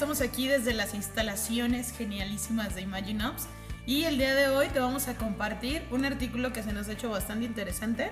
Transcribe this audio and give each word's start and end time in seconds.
estamos 0.00 0.22
aquí 0.22 0.48
desde 0.48 0.72
las 0.72 0.94
instalaciones 0.94 1.92
genialísimas 1.92 2.74
de 2.74 2.80
Imagine 2.80 3.26
Ops 3.26 3.48
y 3.84 4.04
el 4.04 4.16
día 4.16 4.34
de 4.34 4.48
hoy 4.48 4.68
te 4.68 4.80
vamos 4.80 5.08
a 5.08 5.14
compartir 5.18 5.82
un 5.90 6.06
artículo 6.06 6.54
que 6.54 6.62
se 6.62 6.72
nos 6.72 6.88
ha 6.88 6.92
hecho 6.92 7.10
bastante 7.10 7.44
interesante 7.44 8.10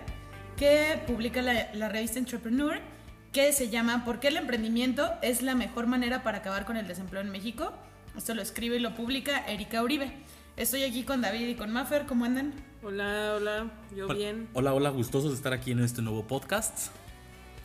que 0.58 1.00
publica 1.06 1.40
la, 1.40 1.72
la 1.72 1.88
revista 1.88 2.18
Entrepreneur 2.18 2.78
que 3.32 3.54
se 3.54 3.70
llama 3.70 4.04
¿Por 4.04 4.20
qué 4.20 4.28
el 4.28 4.36
emprendimiento 4.36 5.10
es 5.22 5.40
la 5.40 5.54
mejor 5.54 5.86
manera 5.86 6.22
para 6.22 6.38
acabar 6.38 6.66
con 6.66 6.76
el 6.76 6.86
desempleo 6.86 7.22
en 7.22 7.30
México? 7.30 7.72
Esto 8.18 8.34
lo 8.34 8.42
escribe 8.42 8.76
y 8.76 8.80
lo 8.80 8.94
publica 8.94 9.46
Erika 9.46 9.82
Uribe. 9.82 10.12
Estoy 10.58 10.82
aquí 10.82 11.04
con 11.04 11.22
David 11.22 11.48
y 11.48 11.54
con 11.54 11.72
Maffer, 11.72 12.04
¿cómo 12.04 12.26
andan? 12.26 12.52
Hola, 12.82 13.36
hola, 13.38 13.70
yo 13.96 14.08
bien. 14.08 14.46
Hola, 14.52 14.74
hola, 14.74 14.90
gustosos 14.90 15.30
de 15.30 15.36
estar 15.36 15.54
aquí 15.54 15.70
en 15.70 15.82
este 15.82 16.02
nuevo 16.02 16.26
podcast. 16.26 16.88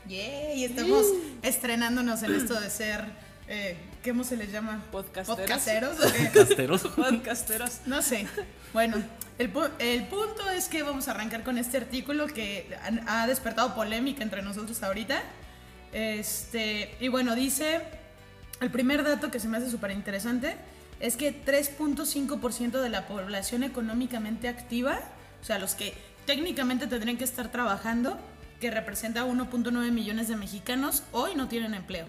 Yeah, 0.08 0.54
y 0.54 0.64
estamos 0.64 1.06
estrenándonos 1.42 2.24
en 2.24 2.36
esto 2.36 2.60
de 2.60 2.70
ser, 2.70 3.06
eh, 3.48 3.78
¿cómo 4.04 4.24
se 4.24 4.38
les 4.38 4.52
llama? 4.52 4.84
Podcasteros. 4.92 5.40
Podcasteros. 5.40 5.98
Casteros. 6.34 6.82
Podcasteros. 6.96 7.80
No 7.86 8.02
sé. 8.02 8.28
Bueno, 8.74 8.98
el, 9.38 9.54
pu- 9.54 9.70
el 9.80 10.06
punto 10.08 10.50
es 10.50 10.68
que 10.68 10.84
vamos 10.84 11.08
a 11.08 11.12
arrancar 11.12 11.44
con 11.44 11.58
este 11.58 11.78
artículo 11.78 12.28
que 12.28 12.76
ha 13.08 13.28
despertado 13.28 13.76
polémica 13.76 14.24
entre 14.24 14.42
nosotros 14.42 14.82
ahorita. 14.84 15.22
Este, 15.92 16.96
y 17.00 17.08
bueno, 17.10 17.36
dice, 17.36 17.82
el 18.62 18.72
primer 18.72 19.04
dato 19.04 19.30
que 19.30 19.40
se 19.40 19.48
me 19.48 19.58
hace 19.58 19.70
súper 19.70 19.92
interesante 19.92 20.56
es 21.00 21.16
que 21.18 21.44
3.5% 21.46 22.82
de 22.82 22.90
la 22.90 23.08
población 23.08 23.64
económicamente 23.64 24.48
activa, 24.48 25.00
o 25.42 25.46
sea, 25.46 25.60
los 25.60 25.76
que 25.76 25.94
técnicamente 26.26 26.88
tendrían 26.88 27.18
que 27.18 27.26
estar 27.26 27.52
trabajando, 27.52 28.18
que 28.60 28.72
representa 28.72 29.26
1.9 29.26 29.92
millones 29.92 30.30
de 30.30 30.38
mexicanos, 30.38 31.04
hoy 31.12 31.36
no 31.36 31.48
tienen 31.50 31.74
empleo. 31.74 32.08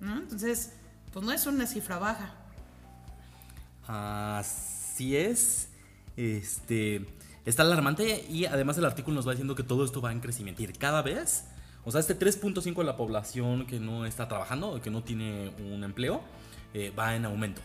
¿No? 0.00 0.18
Entonces, 0.18 0.72
pues 1.12 1.24
no 1.24 1.32
es 1.32 1.46
una 1.46 1.66
cifra 1.66 1.98
baja. 1.98 2.34
Así 3.86 5.16
es. 5.16 5.68
Este. 6.16 7.06
Está 7.44 7.62
alarmante 7.62 8.26
y 8.28 8.44
además 8.44 8.76
el 8.76 8.84
artículo 8.84 9.14
nos 9.14 9.26
va 9.26 9.32
diciendo 9.32 9.54
que 9.54 9.62
todo 9.62 9.84
esto 9.84 10.02
va 10.02 10.12
en 10.12 10.20
crecimiento. 10.20 10.62
Y 10.62 10.66
cada 10.66 11.00
vez, 11.00 11.46
o 11.84 11.90
sea, 11.90 12.00
este 12.00 12.18
3.5 12.18 12.76
de 12.76 12.84
la 12.84 12.96
población 12.96 13.66
que 13.66 13.80
no 13.80 14.04
está 14.04 14.28
trabajando, 14.28 14.82
que 14.82 14.90
no 14.90 15.02
tiene 15.02 15.54
un 15.58 15.82
empleo, 15.82 16.20
eh, 16.74 16.92
va 16.96 17.16
en 17.16 17.24
aumento. 17.24 17.62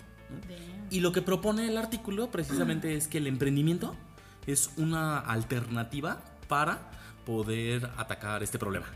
Y 0.90 1.02
lo 1.02 1.12
que 1.12 1.22
propone 1.22 1.68
el 1.68 1.78
artículo 1.78 2.32
precisamente 2.32 2.96
es 2.96 3.10
que 3.10 3.18
el 3.18 3.28
emprendimiento 3.28 3.94
es 4.48 4.72
una 4.78 5.20
alternativa 5.20 6.22
para 6.48 6.92
poder 7.26 7.90
atacar 7.98 8.42
este 8.42 8.58
problema. 8.58 8.88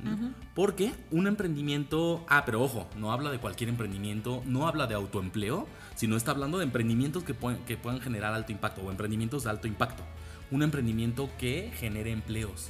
¿No? 0.00 0.32
Porque 0.54 0.92
un 1.10 1.26
emprendimiento, 1.26 2.24
ah, 2.28 2.44
pero 2.44 2.62
ojo, 2.62 2.88
no 2.96 3.12
habla 3.12 3.30
de 3.30 3.38
cualquier 3.38 3.68
emprendimiento, 3.70 4.42
no 4.46 4.66
habla 4.66 4.86
de 4.86 4.94
autoempleo, 4.94 5.66
sino 5.94 6.16
está 6.16 6.32
hablando 6.32 6.58
de 6.58 6.64
emprendimientos 6.64 7.22
que, 7.24 7.34
pueden- 7.34 7.62
que 7.64 7.76
puedan 7.76 8.00
generar 8.00 8.34
alto 8.34 8.52
impacto 8.52 8.82
o 8.82 8.90
emprendimientos 8.90 9.44
de 9.44 9.50
alto 9.50 9.68
impacto. 9.68 10.02
Un 10.50 10.62
emprendimiento 10.62 11.30
que 11.38 11.72
genere 11.78 12.10
empleos 12.10 12.68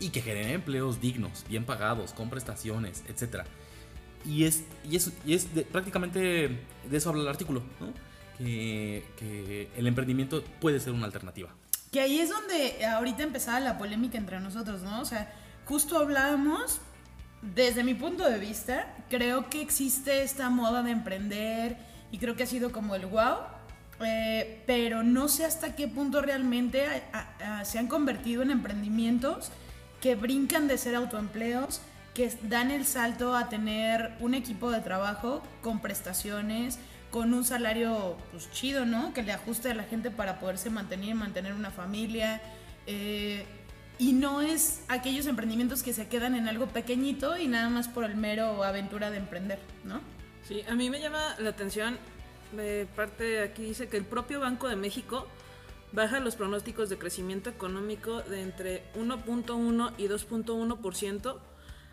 y 0.00 0.08
que 0.10 0.20
genere 0.22 0.52
empleos 0.54 1.00
dignos, 1.00 1.44
bien 1.48 1.64
pagados, 1.64 2.12
con 2.12 2.30
prestaciones, 2.30 3.04
etcétera. 3.08 3.44
Y 4.24 4.44
es, 4.44 4.64
y 4.90 4.96
es, 4.96 5.12
y 5.24 5.34
es 5.34 5.54
de- 5.54 5.62
prácticamente 5.62 6.58
de 6.90 6.96
eso 6.96 7.10
habla 7.10 7.22
el 7.22 7.28
artículo, 7.28 7.62
¿no? 7.80 7.92
que, 8.38 9.04
que 9.16 9.68
el 9.76 9.86
emprendimiento 9.86 10.42
puede 10.60 10.80
ser 10.80 10.92
una 10.92 11.06
alternativa. 11.06 11.48
Que 11.92 12.00
ahí 12.00 12.18
es 12.18 12.28
donde 12.30 12.84
ahorita 12.84 13.22
empezaba 13.22 13.60
la 13.60 13.78
polémica 13.78 14.18
entre 14.18 14.40
nosotros, 14.40 14.82
¿no? 14.82 15.00
O 15.00 15.04
sea, 15.04 15.32
justo 15.66 15.98
hablábamos, 15.98 16.80
desde 17.42 17.84
mi 17.84 17.94
punto 17.94 18.28
de 18.28 18.38
vista, 18.38 18.94
creo 19.10 19.50
que 19.50 19.60
existe 19.60 20.22
esta 20.22 20.48
moda 20.48 20.82
de 20.82 20.92
emprender 20.92 21.76
y 22.10 22.18
creo 22.18 22.36
que 22.36 22.44
ha 22.44 22.46
sido 22.46 22.72
como 22.72 22.94
el 22.94 23.06
wow, 23.06 23.38
eh, 24.00 24.62
pero 24.66 25.02
no 25.02 25.28
sé 25.28 25.44
hasta 25.44 25.74
qué 25.74 25.88
punto 25.88 26.22
realmente 26.22 26.84
se 27.64 27.78
han 27.78 27.88
convertido 27.88 28.42
en 28.42 28.50
emprendimientos 28.50 29.50
que 30.00 30.14
brincan 30.14 30.68
de 30.68 30.78
ser 30.78 30.94
autoempleos, 30.94 31.80
que 32.14 32.32
dan 32.42 32.70
el 32.70 32.86
salto 32.86 33.36
a 33.36 33.48
tener 33.48 34.12
un 34.20 34.34
equipo 34.34 34.70
de 34.70 34.80
trabajo 34.80 35.42
con 35.62 35.80
prestaciones, 35.80 36.78
con 37.10 37.34
un 37.34 37.44
salario 37.44 38.16
pues 38.30 38.50
chido, 38.52 38.86
¿no? 38.86 39.12
Que 39.12 39.22
le 39.22 39.32
ajuste 39.32 39.70
a 39.70 39.74
la 39.74 39.84
gente 39.84 40.10
para 40.10 40.38
poderse 40.38 40.70
mantener 40.70 41.10
y 41.10 41.14
mantener 41.14 41.52
una 41.54 41.70
familia. 41.70 42.40
eh, 42.86 43.44
y 43.98 44.12
no 44.12 44.42
es 44.42 44.82
aquellos 44.88 45.26
emprendimientos 45.26 45.82
que 45.82 45.92
se 45.92 46.08
quedan 46.08 46.34
en 46.34 46.48
algo 46.48 46.66
pequeñito 46.66 47.36
y 47.36 47.48
nada 47.48 47.70
más 47.70 47.88
por 47.88 48.04
el 48.04 48.16
mero 48.16 48.62
aventura 48.62 49.10
de 49.10 49.18
emprender, 49.18 49.58
¿no? 49.84 50.00
Sí, 50.46 50.62
a 50.68 50.74
mí 50.74 50.90
me 50.90 51.00
llama 51.00 51.34
la 51.38 51.50
atención, 51.50 51.98
de 52.52 52.86
parte 52.94 53.42
aquí 53.42 53.62
dice 53.64 53.88
que 53.88 53.96
el 53.96 54.04
propio 54.04 54.40
Banco 54.40 54.68
de 54.68 54.76
México 54.76 55.26
baja 55.92 56.20
los 56.20 56.36
pronósticos 56.36 56.88
de 56.88 56.98
crecimiento 56.98 57.50
económico 57.50 58.20
de 58.22 58.42
entre 58.42 58.92
1.1 58.94 59.92
y 59.96 60.08
2.1% 60.08 61.38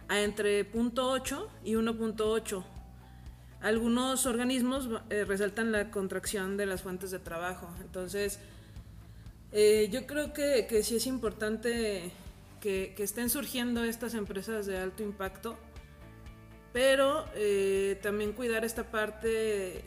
a 0.10 0.20
entre 0.20 0.72
0.8 0.72 1.48
y 1.64 1.74
1.8. 1.74 2.64
Algunos 3.62 4.26
organismos 4.26 4.90
eh, 5.10 5.24
resaltan 5.24 5.72
la 5.72 5.90
contracción 5.90 6.58
de 6.58 6.66
las 6.66 6.82
fuentes 6.82 7.12
de 7.12 7.20
trabajo. 7.20 7.70
Entonces, 7.80 8.40
eh, 9.54 9.90
yo 9.92 10.06
creo 10.06 10.34
que, 10.34 10.66
que 10.68 10.84
sí 10.84 10.96
es 10.96 11.08
importante 11.08 12.12
que, 12.60 12.94
que 12.96 13.04
estén 13.04 13.30
surgiendo 13.30 13.84
estas 13.84 14.14
empresas 14.14 14.66
de 14.66 14.78
alto 14.78 15.04
impacto, 15.04 15.58
pero 16.72 17.26
eh, 17.36 18.00
también 18.02 18.34
cuidar 18.34 18.66
esta 18.66 18.90
parte 18.90 19.84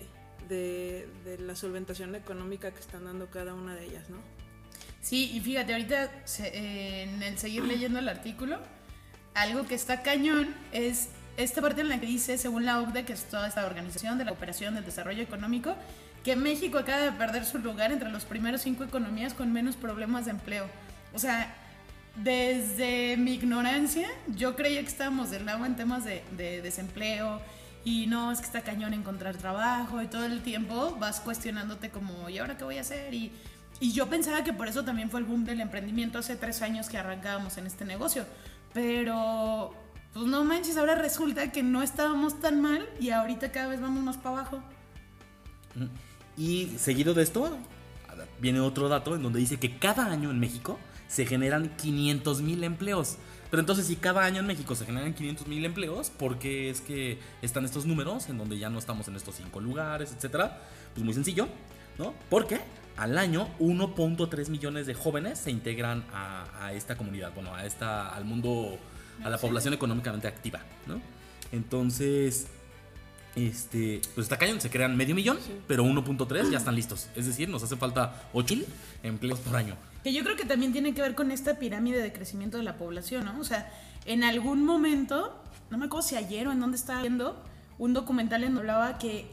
de, 0.49 1.09
de 1.25 1.39
la 1.41 1.57
solventación 1.57 2.15
económica 2.15 2.71
que 2.71 2.81
están 2.81 3.05
dando 3.05 3.29
cada 3.29 3.55
una 3.55 3.75
de 3.75 3.87
ellas, 3.87 4.09
¿no? 4.09 4.19
Sí, 5.07 5.31
y 5.35 5.41
fíjate, 5.41 5.73
ahorita 5.73 6.11
eh, 6.41 7.09
en 7.09 7.23
el 7.23 7.39
seguir 7.39 7.63
leyendo 7.65 7.99
el 7.99 8.09
artículo, 8.09 8.59
algo 9.35 9.67
que 9.67 9.75
está 9.75 10.03
cañón 10.03 10.55
es 10.73 11.11
esta 11.37 11.61
parte 11.61 11.83
en 11.83 11.89
la 11.89 12.01
que 12.01 12.07
dice, 12.07 12.39
según 12.39 12.65
la 12.65 12.81
OCDE, 12.81 13.05
que 13.05 13.13
es 13.13 13.25
toda 13.25 13.47
esta 13.47 13.67
organización 13.67 14.19
de 14.19 14.25
la 14.25 14.31
cooperación 14.31 14.75
del 14.75 14.85
desarrollo 14.85 15.23
económico, 15.23 15.77
que 16.27 16.35
México 16.35 16.79
acaba 16.79 16.99
de 17.03 17.13
perder 17.13 17.45
su 17.45 17.61
lugar 17.61 17.93
entre 17.93 18.11
los 18.11 18.25
primeros 18.25 18.63
cinco 18.63 18.83
economías 18.83 19.33
con 19.33 19.53
menos 19.53 19.77
problemas 19.77 20.25
de 20.25 20.33
empleo. 20.33 20.67
O 21.15 21.21
sea, 21.21 21.55
desde 22.17 23.17
mi 23.17 23.35
ignorancia, 23.35 24.09
yo 24.35 24.57
creía 24.57 24.81
que 24.81 24.89
estábamos 24.89 25.31
del 25.31 25.47
lado 25.47 25.65
en 25.65 25.77
temas 25.77 26.05
de, 26.05 26.25
de 26.37 26.63
desempleo 26.63 27.41
y 27.85 28.09
no, 28.09 28.33
es 28.33 28.41
que 28.41 28.47
está 28.47 28.63
cañón 28.63 28.93
encontrar 28.93 29.37
trabajo 29.37 30.03
y 30.03 30.09
todo 30.09 30.25
el 30.25 30.43
tiempo 30.43 30.97
vas 30.99 31.21
cuestionándote 31.21 31.91
como, 31.91 32.29
¿y 32.29 32.39
ahora 32.39 32.59
qué 32.59 32.65
voy 32.65 32.79
a 32.79 32.81
hacer? 32.81 33.15
Y, 33.15 33.33
yo 33.81 34.09
pensaba 34.09 34.43
que 34.43 34.53
por 34.53 34.67
eso 34.67 34.85
también 34.85 35.11
fue 35.11 35.21
el 35.21 35.27
boom 35.27 35.45
del 35.45 35.61
emprendimiento 35.61 36.19
hace 36.19 36.35
tres 36.35 36.61
años 36.61 36.89
que 36.89 36.99
arrancábamos 36.99 37.57
en 37.57 37.69
este 37.69 37.85
negocio. 37.85 38.25
Pero, 38.75 39.77
pues 40.13 40.27
no 40.27 40.45
manches, 40.45 40.77
ahora 40.77 40.97
resulta 40.97 41.53
que 41.53 41.63
no 41.63 41.83
estábamos 41.83 42.41
tan 42.41 42.61
mal 42.61 42.89
y 42.99 43.11
ahorita 43.11 43.53
cada 43.53 43.69
vez 43.69 43.81
vamos 43.81 44.03
más 44.03 44.17
para 44.17 44.41
abajo. 44.41 44.61
Y 46.37 46.73
seguido 46.79 47.15
de 47.15 47.23
esto, 47.23 47.59
viene 48.41 48.61
otro 48.61 48.89
dato 48.89 49.15
en 49.15 49.23
donde 49.23 49.39
dice 49.39 49.59
que 49.59 49.79
cada 49.79 50.07
año 50.07 50.31
en 50.31 50.39
México 50.39 50.79
se 51.09 51.27
generan 51.27 51.75
500 51.77 52.43
mil 52.43 52.65
empleos. 52.65 53.17
Pero 53.51 53.61
entonces, 53.61 53.87
si 53.87 53.97
cada 53.97 54.25
año 54.25 54.41
en 54.41 54.47
México 54.47 54.75
se 54.75 54.85
generan 54.85 55.15
500 55.15 55.47
mil 55.47 55.65
empleos, 55.65 56.11
¿por 56.11 56.39
qué 56.39 56.69
es 56.69 56.81
que 56.81 57.19
están 57.43 57.65
estos 57.65 57.87
números 57.87 58.29
en 58.29 58.39
donde 58.39 58.59
ya 58.59 58.69
no 58.71 58.79
estamos 58.79 59.07
en 59.09 59.17
estos 59.17 59.37
cinco 59.37 59.61
lugares, 59.61 60.13
etcétera? 60.13 60.61
Pues 60.95 61.05
muy 61.05 61.15
sencillo, 61.15 61.49
¿no? 61.97 62.13
Porque 62.29 62.61
al 62.97 63.17
año 63.19 63.49
1.3 63.61 64.49
millones 64.49 64.87
de 64.87 64.95
jóvenes 64.95 65.39
se 65.39 65.51
integran 65.51 66.05
a, 66.13 66.67
a 66.67 66.73
esta 66.73 66.97
comunidad, 66.97 67.33
bueno, 67.35 67.55
a 67.55 67.65
esta, 67.65 68.09
al 68.09 68.25
mundo, 68.25 68.79
a 69.23 69.31
la 69.31 69.39
población 69.39 69.75
económicamente 69.75 70.27
activa, 70.27 70.61
¿no? 70.87 71.01
Entonces, 71.53 72.49
este, 73.37 74.01
pues 74.15 74.25
está 74.25 74.39
cañón, 74.39 74.61
se 74.61 74.71
crean 74.71 74.97
medio 74.97 75.15
millón, 75.15 75.39
pero 75.69 75.85
1.3 75.85 76.51
ya 76.51 76.59
están 76.59 76.75
listos. 76.75 77.09
Es 77.15 77.27
decir, 77.27 77.49
nos 77.49 77.63
hace 77.63 77.77
falta 77.77 78.29
8 78.33 78.55
mil 78.57 78.67
empleos 79.03 79.39
por 79.41 79.55
año. 79.57 79.77
Que 80.03 80.13
yo 80.13 80.25
creo 80.25 80.37
que 80.37 80.45
también 80.45 80.73
tiene 80.73 80.95
que 80.95 81.03
ver 81.03 81.15
con 81.15 81.31
esta 81.31 81.59
pirámide 81.59 82.01
de 82.01 82.13
crecimiento 82.13 82.57
de 82.57 82.63
la 82.63 82.77
población, 82.77 83.25
¿no? 83.27 83.39
O 83.39 83.45
sea, 83.45 83.71
en 84.07 84.25
algún 84.25 84.65
momento, 84.65 85.39
no 85.71 85.79
me 85.79 85.87
acuerdo 85.87 86.07
si 86.09 86.17
ayer 86.17 86.49
o 86.49 86.53
en 86.53 86.61
dónde 86.61 86.77
estaba 86.77 87.03
viendo, 87.03 87.43
un 87.79 87.93
documental 87.93 88.43
en 88.45 88.55
donde 88.55 88.71
hablaba 88.73 88.99
que, 88.99 89.27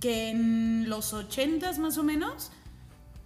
que 0.00 0.28
en 0.30 0.88
los 0.90 1.14
80s 1.14 1.78
más 1.78 1.96
o 1.96 2.02
menos, 2.02 2.50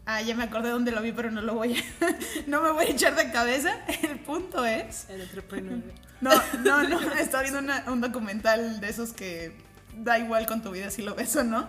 ah, 0.07 0.21
ya 0.23 0.37
me 0.37 0.45
acordé 0.45 0.69
dónde 0.71 0.93
lo 0.93 1.03
vi, 1.03 1.11
pero 1.13 1.31
no 1.33 1.41
lo 1.43 1.55
voy 1.55 1.75
a, 1.77 1.83
no 2.47 2.63
me 2.63 2.71
voy 2.71 2.85
a 2.85 2.91
echar 2.91 3.17
de 3.17 3.33
cabeza. 3.33 3.73
El 4.03 4.21
punto 4.21 4.65
es, 4.65 5.09
El 5.09 5.23
entrepreneur. 5.23 5.81
no, 6.21 6.31
no, 6.63 6.89
no, 6.89 7.01
estaba 7.15 7.43
viendo 7.43 7.61
una- 7.61 7.85
un 7.91 8.01
documental 8.01 8.79
de 8.81 8.89
esos 8.91 9.13
que 9.15 9.57
da 9.97 10.19
igual 10.19 10.47
con 10.47 10.63
tu 10.63 10.71
vida 10.71 10.91
si 10.91 11.03
lo 11.03 11.15
ves 11.15 11.37
o 11.37 11.45
no. 11.45 11.69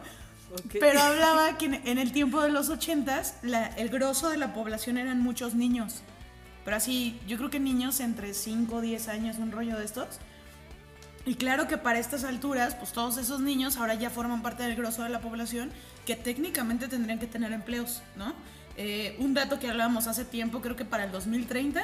Pero 0.79 1.01
hablaba 1.01 1.57
que 1.57 1.65
en, 1.65 1.73
en 1.87 1.97
el 1.97 2.11
tiempo 2.11 2.41
de 2.41 2.49
los 2.49 2.69
ochentas, 2.69 3.35
la, 3.41 3.67
el 3.67 3.89
grosso 3.89 4.29
de 4.29 4.37
la 4.37 4.53
población 4.53 4.97
eran 4.97 5.21
muchos 5.21 5.55
niños. 5.55 6.01
Pero 6.65 6.77
así, 6.77 7.19
yo 7.27 7.37
creo 7.37 7.49
que 7.49 7.59
niños 7.59 7.99
entre 7.99 8.33
5 8.33 8.75
o 8.75 8.81
10 8.81 9.07
años, 9.07 9.37
un 9.37 9.51
rollo 9.51 9.77
de 9.77 9.85
estos. 9.85 10.19
Y 11.25 11.35
claro 11.35 11.67
que 11.67 11.77
para 11.77 11.99
estas 11.99 12.23
alturas, 12.23 12.75
pues 12.75 12.91
todos 12.91 13.17
esos 13.17 13.41
niños 13.41 13.77
ahora 13.77 13.93
ya 13.93 14.09
forman 14.09 14.41
parte 14.41 14.63
del 14.63 14.75
grosso 14.75 15.03
de 15.03 15.09
la 15.09 15.21
población 15.21 15.71
que 16.05 16.15
técnicamente 16.15 16.87
tendrían 16.87 17.19
que 17.19 17.27
tener 17.27 17.51
empleos, 17.51 18.01
¿no? 18.15 18.33
Eh, 18.77 19.15
un 19.19 19.33
dato 19.33 19.59
que 19.59 19.69
hablábamos 19.69 20.07
hace 20.07 20.25
tiempo, 20.25 20.61
creo 20.61 20.75
que 20.75 20.85
para 20.85 21.03
el 21.03 21.11
2030 21.11 21.83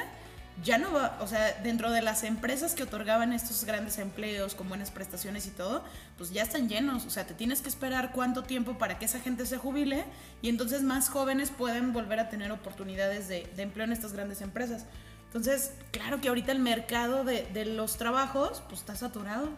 ya 0.64 0.78
no 0.78 0.92
va, 0.92 1.18
o 1.20 1.26
sea, 1.26 1.60
dentro 1.62 1.90
de 1.90 2.02
las 2.02 2.24
empresas 2.24 2.74
que 2.74 2.82
otorgaban 2.82 3.32
estos 3.32 3.64
grandes 3.64 3.98
empleos 3.98 4.54
con 4.54 4.68
buenas 4.68 4.90
prestaciones 4.90 5.46
y 5.46 5.50
todo, 5.50 5.84
pues 6.16 6.30
ya 6.30 6.42
están 6.42 6.68
llenos, 6.68 7.06
o 7.06 7.10
sea, 7.10 7.26
te 7.26 7.34
tienes 7.34 7.60
que 7.60 7.68
esperar 7.68 8.12
cuánto 8.12 8.42
tiempo 8.42 8.76
para 8.76 8.98
que 8.98 9.04
esa 9.04 9.20
gente 9.20 9.46
se 9.46 9.56
jubile 9.56 10.04
y 10.42 10.48
entonces 10.48 10.82
más 10.82 11.08
jóvenes 11.08 11.50
pueden 11.50 11.92
volver 11.92 12.18
a 12.18 12.28
tener 12.28 12.50
oportunidades 12.50 13.28
de, 13.28 13.50
de 13.54 13.62
empleo 13.62 13.84
en 13.84 13.92
estas 13.92 14.12
grandes 14.12 14.40
empresas. 14.40 14.86
Entonces, 15.26 15.74
claro 15.90 16.20
que 16.20 16.28
ahorita 16.28 16.52
el 16.52 16.58
mercado 16.58 17.22
de, 17.22 17.46
de 17.52 17.66
los 17.66 17.96
trabajos, 17.98 18.62
pues 18.68 18.80
está 18.80 18.96
saturado. 18.96 19.50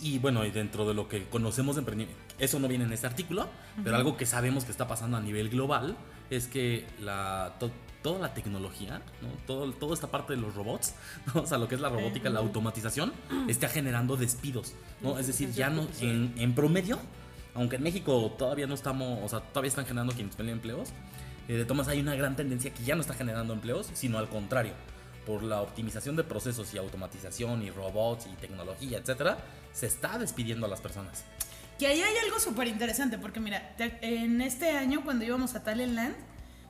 Y 0.00 0.18
bueno, 0.18 0.44
y 0.44 0.50
dentro 0.50 0.88
de 0.88 0.94
lo 0.94 1.08
que 1.08 1.28
conocemos 1.28 1.76
de 1.76 1.80
emprendimiento, 1.80 2.20
eso 2.38 2.58
no 2.58 2.66
viene 2.66 2.84
en 2.84 2.92
este 2.92 3.06
artículo, 3.06 3.48
pero 3.84 3.94
algo 3.94 4.16
que 4.16 4.26
sabemos 4.26 4.64
que 4.64 4.72
está 4.72 4.88
pasando 4.88 5.16
a 5.16 5.20
nivel 5.20 5.48
global 5.48 5.96
es 6.28 6.48
que 6.48 6.86
la, 7.00 7.54
toda 8.02 8.18
la 8.18 8.34
tecnología, 8.34 9.00
¿no? 9.20 9.28
Todo, 9.46 9.72
toda 9.72 9.94
esta 9.94 10.10
parte 10.10 10.34
de 10.34 10.40
los 10.40 10.54
robots, 10.54 10.94
¿no? 11.34 11.42
o 11.42 11.46
sea, 11.46 11.58
lo 11.58 11.68
que 11.68 11.76
es 11.76 11.80
la 11.80 11.88
robótica, 11.88 12.30
la 12.30 12.40
automatización, 12.40 13.12
está 13.48 13.68
generando 13.68 14.16
despidos. 14.16 14.74
¿no? 15.00 15.18
Es 15.18 15.26
decir, 15.26 15.52
ya 15.52 15.70
no, 15.70 15.86
en, 16.00 16.34
en 16.36 16.54
promedio, 16.54 16.98
aunque 17.54 17.76
en 17.76 17.82
México 17.82 18.34
todavía 18.38 18.66
no 18.66 18.74
estamos, 18.74 19.20
o 19.22 19.28
sea, 19.28 19.40
todavía 19.40 19.68
están 19.68 19.86
generando 19.86 20.12
500 20.12 20.38
mil 20.40 20.48
empleos, 20.50 20.88
eh, 21.48 21.54
de 21.54 21.64
tomas 21.64 21.88
hay 21.88 22.00
una 22.00 22.14
gran 22.14 22.36
tendencia 22.36 22.72
que 22.72 22.84
ya 22.84 22.94
no 22.94 23.00
está 23.00 23.14
generando 23.14 23.52
empleos, 23.52 23.90
sino 23.94 24.18
al 24.18 24.28
contrario. 24.28 24.72
Por 25.26 25.42
la 25.44 25.60
optimización 25.60 26.16
de 26.16 26.24
procesos 26.24 26.74
y 26.74 26.78
automatización 26.78 27.62
y 27.62 27.70
robots 27.70 28.26
y 28.26 28.34
tecnología, 28.36 28.98
etcétera, 28.98 29.38
se 29.72 29.86
está 29.86 30.18
despidiendo 30.18 30.66
a 30.66 30.68
las 30.68 30.80
personas. 30.80 31.24
Que 31.78 31.86
ahí 31.86 32.00
hay 32.00 32.16
algo 32.24 32.40
súper 32.40 32.66
interesante, 32.66 33.18
porque 33.18 33.38
mira, 33.38 33.74
en 33.78 34.40
este 34.40 34.70
año 34.70 35.04
cuando 35.04 35.24
íbamos 35.24 35.54
a 35.54 35.62
Talentland, 35.62 36.16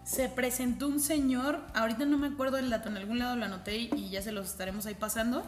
se 0.04 0.28
presentó 0.28 0.88
un 0.88 1.00
señor, 1.00 1.60
ahorita 1.75 2.04
no 2.04 2.19
me 2.19 2.28
acuerdo 2.28 2.58
el 2.58 2.70
dato, 2.70 2.88
en 2.88 2.96
algún 2.96 3.19
lado 3.19 3.37
lo 3.37 3.44
anoté 3.44 3.76
y 3.76 4.10
ya 4.10 4.22
se 4.22 4.32
los 4.32 4.49
estaremos 4.49 4.87
ahí 4.87 4.94
pasando, 4.94 5.44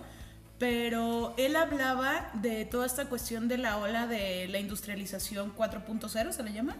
pero 0.59 1.35
él 1.37 1.56
hablaba 1.56 2.31
de 2.35 2.65
toda 2.65 2.87
esta 2.87 3.06
cuestión 3.06 3.49
de 3.49 3.59
la 3.59 3.79
ola 3.79 4.06
de 4.06 4.47
la 4.49 4.59
industrialización 4.61 5.55
4.0, 5.56 6.33
se 6.33 6.43
le 6.43 6.53
llama. 6.53 6.77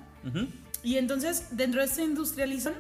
Y 0.83 0.97
entonces, 0.99 1.49
dentro 1.51 1.81
de 1.81 1.87
esta 1.87 2.03
industrialización, 2.03 2.75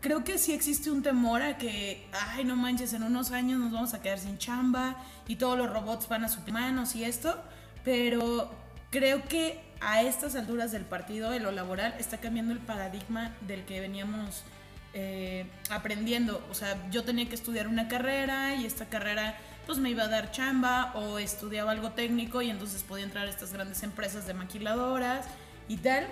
creo 0.00 0.24
que 0.24 0.38
sí 0.38 0.52
existe 0.52 0.90
un 0.90 1.02
temor 1.02 1.42
a 1.42 1.58
que, 1.58 2.06
ay, 2.12 2.44
no 2.44 2.56
manches, 2.56 2.92
en 2.92 3.04
unos 3.04 3.30
años 3.30 3.60
nos 3.60 3.72
vamos 3.72 3.94
a 3.94 4.02
quedar 4.02 4.18
sin 4.18 4.38
chamba 4.38 4.96
y 5.28 5.36
todos 5.36 5.56
los 5.56 5.70
robots 5.70 6.08
van 6.08 6.24
a 6.24 6.28
sus 6.28 6.46
manos 6.48 6.96
y 6.96 7.04
esto, 7.04 7.40
pero 7.84 8.50
creo 8.90 9.22
que 9.28 9.69
a 9.80 10.02
estas 10.02 10.34
alturas 10.36 10.72
del 10.72 10.84
partido, 10.84 11.30
de 11.30 11.40
lo 11.40 11.50
laboral, 11.52 11.94
está 11.98 12.18
cambiando 12.18 12.52
el 12.52 12.58
paradigma 12.58 13.34
del 13.46 13.64
que 13.64 13.80
veníamos 13.80 14.44
eh, 14.92 15.46
aprendiendo. 15.70 16.44
O 16.50 16.54
sea, 16.54 16.76
yo 16.90 17.04
tenía 17.04 17.28
que 17.28 17.34
estudiar 17.34 17.68
una 17.68 17.88
carrera 17.88 18.54
y 18.54 18.66
esta 18.66 18.86
carrera 18.86 19.36
pues 19.66 19.78
me 19.78 19.90
iba 19.90 20.04
a 20.04 20.08
dar 20.08 20.32
chamba 20.32 20.92
o 20.94 21.18
estudiaba 21.18 21.70
algo 21.70 21.92
técnico 21.92 22.42
y 22.42 22.50
entonces 22.50 22.82
podía 22.82 23.04
entrar 23.04 23.26
a 23.26 23.30
estas 23.30 23.52
grandes 23.52 23.82
empresas 23.82 24.26
de 24.26 24.34
maquiladoras 24.34 25.26
y 25.68 25.76
tal. 25.76 26.06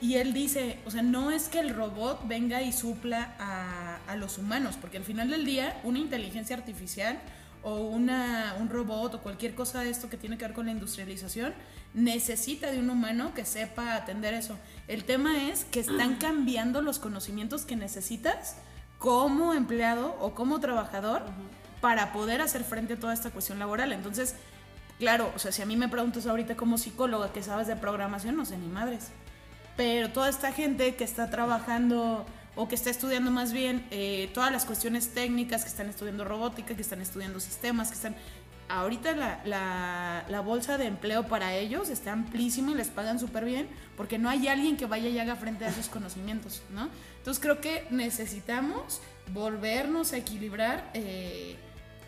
Y 0.00 0.16
él 0.16 0.34
dice, 0.34 0.80
o 0.84 0.90
sea, 0.90 1.02
no 1.02 1.30
es 1.30 1.48
que 1.48 1.60
el 1.60 1.70
robot 1.70 2.26
venga 2.26 2.60
y 2.62 2.72
supla 2.72 3.34
a, 3.38 4.00
a 4.08 4.16
los 4.16 4.36
humanos, 4.36 4.76
porque 4.80 4.96
al 4.96 5.04
final 5.04 5.30
del 5.30 5.44
día 5.44 5.80
una 5.84 6.00
inteligencia 6.00 6.56
artificial 6.56 7.18
o 7.64 7.76
una, 7.76 8.54
un 8.60 8.68
robot 8.68 9.14
o 9.14 9.22
cualquier 9.22 9.54
cosa 9.54 9.80
de 9.80 9.90
esto 9.90 10.08
que 10.08 10.16
tiene 10.16 10.38
que 10.38 10.44
ver 10.44 10.54
con 10.54 10.66
la 10.66 10.72
industrialización 10.72 11.54
necesita 11.94 12.70
de 12.70 12.78
un 12.78 12.90
humano 12.90 13.32
que 13.34 13.44
sepa 13.44 13.94
atender 13.94 14.34
eso. 14.34 14.58
El 14.86 15.04
tema 15.04 15.48
es 15.48 15.64
que 15.64 15.80
están 15.80 16.16
cambiando 16.16 16.82
los 16.82 16.98
conocimientos 16.98 17.64
que 17.64 17.76
necesitas 17.76 18.56
como 18.98 19.54
empleado 19.54 20.16
o 20.20 20.34
como 20.34 20.60
trabajador 20.60 21.22
para 21.80 22.12
poder 22.12 22.40
hacer 22.40 22.64
frente 22.64 22.94
a 22.94 22.98
toda 22.98 23.14
esta 23.14 23.30
cuestión 23.30 23.58
laboral. 23.58 23.92
Entonces, 23.92 24.34
claro, 24.98 25.32
o 25.34 25.38
sea, 25.38 25.52
si 25.52 25.62
a 25.62 25.66
mí 25.66 25.76
me 25.76 25.88
preguntas 25.88 26.26
ahorita 26.26 26.56
como 26.56 26.78
psicóloga 26.78 27.32
que 27.32 27.42
sabes 27.42 27.66
de 27.66 27.76
programación, 27.76 28.36
no 28.36 28.44
sé 28.44 28.58
ni 28.58 28.66
madres. 28.66 29.08
Pero 29.76 30.10
toda 30.10 30.28
esta 30.28 30.52
gente 30.52 30.96
que 30.96 31.04
está 31.04 31.30
trabajando 31.30 32.26
o 32.56 32.68
que 32.68 32.74
está 32.74 32.90
estudiando 32.90 33.30
más 33.30 33.52
bien 33.52 33.86
eh, 33.90 34.30
todas 34.34 34.52
las 34.52 34.64
cuestiones 34.64 35.12
técnicas, 35.14 35.62
que 35.62 35.68
están 35.68 35.88
estudiando 35.88 36.24
robótica, 36.24 36.74
que 36.76 36.82
están 36.82 37.00
estudiando 37.00 37.40
sistemas, 37.40 37.88
que 37.88 37.94
están... 37.94 38.16
Ahorita 38.66 39.12
la, 39.14 40.24
la- 40.26 40.40
bolsa 40.40 40.78
de 40.78 40.86
empleo 40.86 41.24
para 41.28 41.54
ellos 41.54 41.90
está 41.90 42.12
amplísima 42.12 42.72
y 42.72 42.74
les 42.74 42.88
pagan 42.88 43.18
súper 43.18 43.44
bien 43.44 43.68
porque 43.94 44.18
no 44.18 44.30
hay 44.30 44.48
alguien 44.48 44.78
que 44.78 44.86
vaya 44.86 45.10
y 45.10 45.18
haga 45.18 45.36
frente 45.36 45.66
a 45.66 45.68
esos 45.68 45.88
conocimientos, 45.88 46.62
¿no? 46.70 46.88
Entonces 47.18 47.42
creo 47.42 47.60
que 47.60 47.86
necesitamos 47.90 49.02
volvernos 49.34 50.14
a 50.14 50.16
equilibrar 50.16 50.90
eh, 50.94 51.56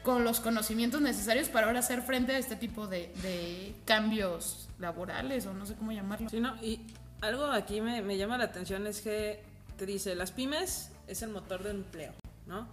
con 0.02 0.25
los 0.25 0.40
conocimientos 0.40 1.02
necesarios 1.02 1.50
para 1.50 1.66
ahora 1.66 1.81
hacer 1.81 2.00
frente 2.00 2.32
a 2.34 2.38
este 2.38 2.56
tipo 2.56 2.87
de, 2.87 3.12
de 3.22 3.75
cambios 3.84 4.69
laborales 4.78 5.44
o 5.44 5.52
no 5.52 5.66
sé 5.66 5.75
cómo 5.75 5.92
llamarlo. 5.92 6.31
Sí, 6.31 6.40
no, 6.40 6.56
y 6.62 6.81
algo 7.20 7.44
aquí 7.46 7.82
me, 7.82 8.00
me 8.00 8.16
llama 8.16 8.38
la 8.38 8.44
atención 8.44 8.87
es 8.87 9.02
que 9.02 9.42
te 9.76 9.87
dice, 9.87 10.14
las 10.14 10.32
pymes 10.32 10.90
es 11.06 11.23
el 11.23 11.31
motor 11.31 11.62
del 11.62 11.76
empleo, 11.76 12.12
¿no? 12.46 12.69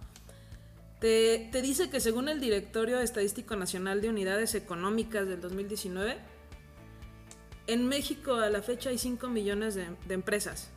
Te, 1.00 1.48
te 1.52 1.60
dice 1.60 1.90
que 1.90 2.00
según 2.00 2.28
el 2.28 2.40
Directorio 2.40 3.00
Estadístico 3.00 3.56
Nacional 3.56 4.00
de 4.00 4.08
Unidades 4.08 4.54
Económicas 4.54 5.26
del 5.26 5.40
2019, 5.40 6.16
en 7.66 7.86
México 7.88 8.34
a 8.34 8.50
la 8.50 8.62
fecha 8.62 8.90
hay 8.90 8.98
5 8.98 9.28
millones 9.28 9.74
de, 9.74 9.86
de 10.06 10.14
empresas. 10.14 10.70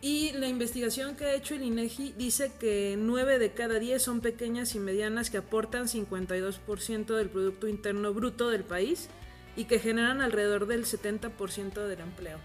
Y 0.00 0.32
la 0.32 0.48
investigación 0.48 1.16
que 1.16 1.24
ha 1.24 1.34
hecho 1.34 1.54
el 1.54 1.62
INEGI 1.62 2.12
dice 2.18 2.52
que 2.60 2.96
9 2.98 3.38
de 3.38 3.52
cada 3.52 3.78
10 3.78 4.02
son 4.02 4.20
pequeñas 4.20 4.74
y 4.74 4.78
medianas 4.78 5.30
que 5.30 5.38
aportan 5.38 5.86
52% 5.86 7.16
del 7.16 7.30
Producto 7.30 7.68
Interno 7.68 8.12
Bruto 8.12 8.50
del 8.50 8.64
país 8.64 9.08
y 9.56 9.64
que 9.64 9.78
generan 9.78 10.20
alrededor 10.20 10.66
del 10.66 10.84
70% 10.84 11.86
del 11.86 12.00
empleo. 12.00 12.38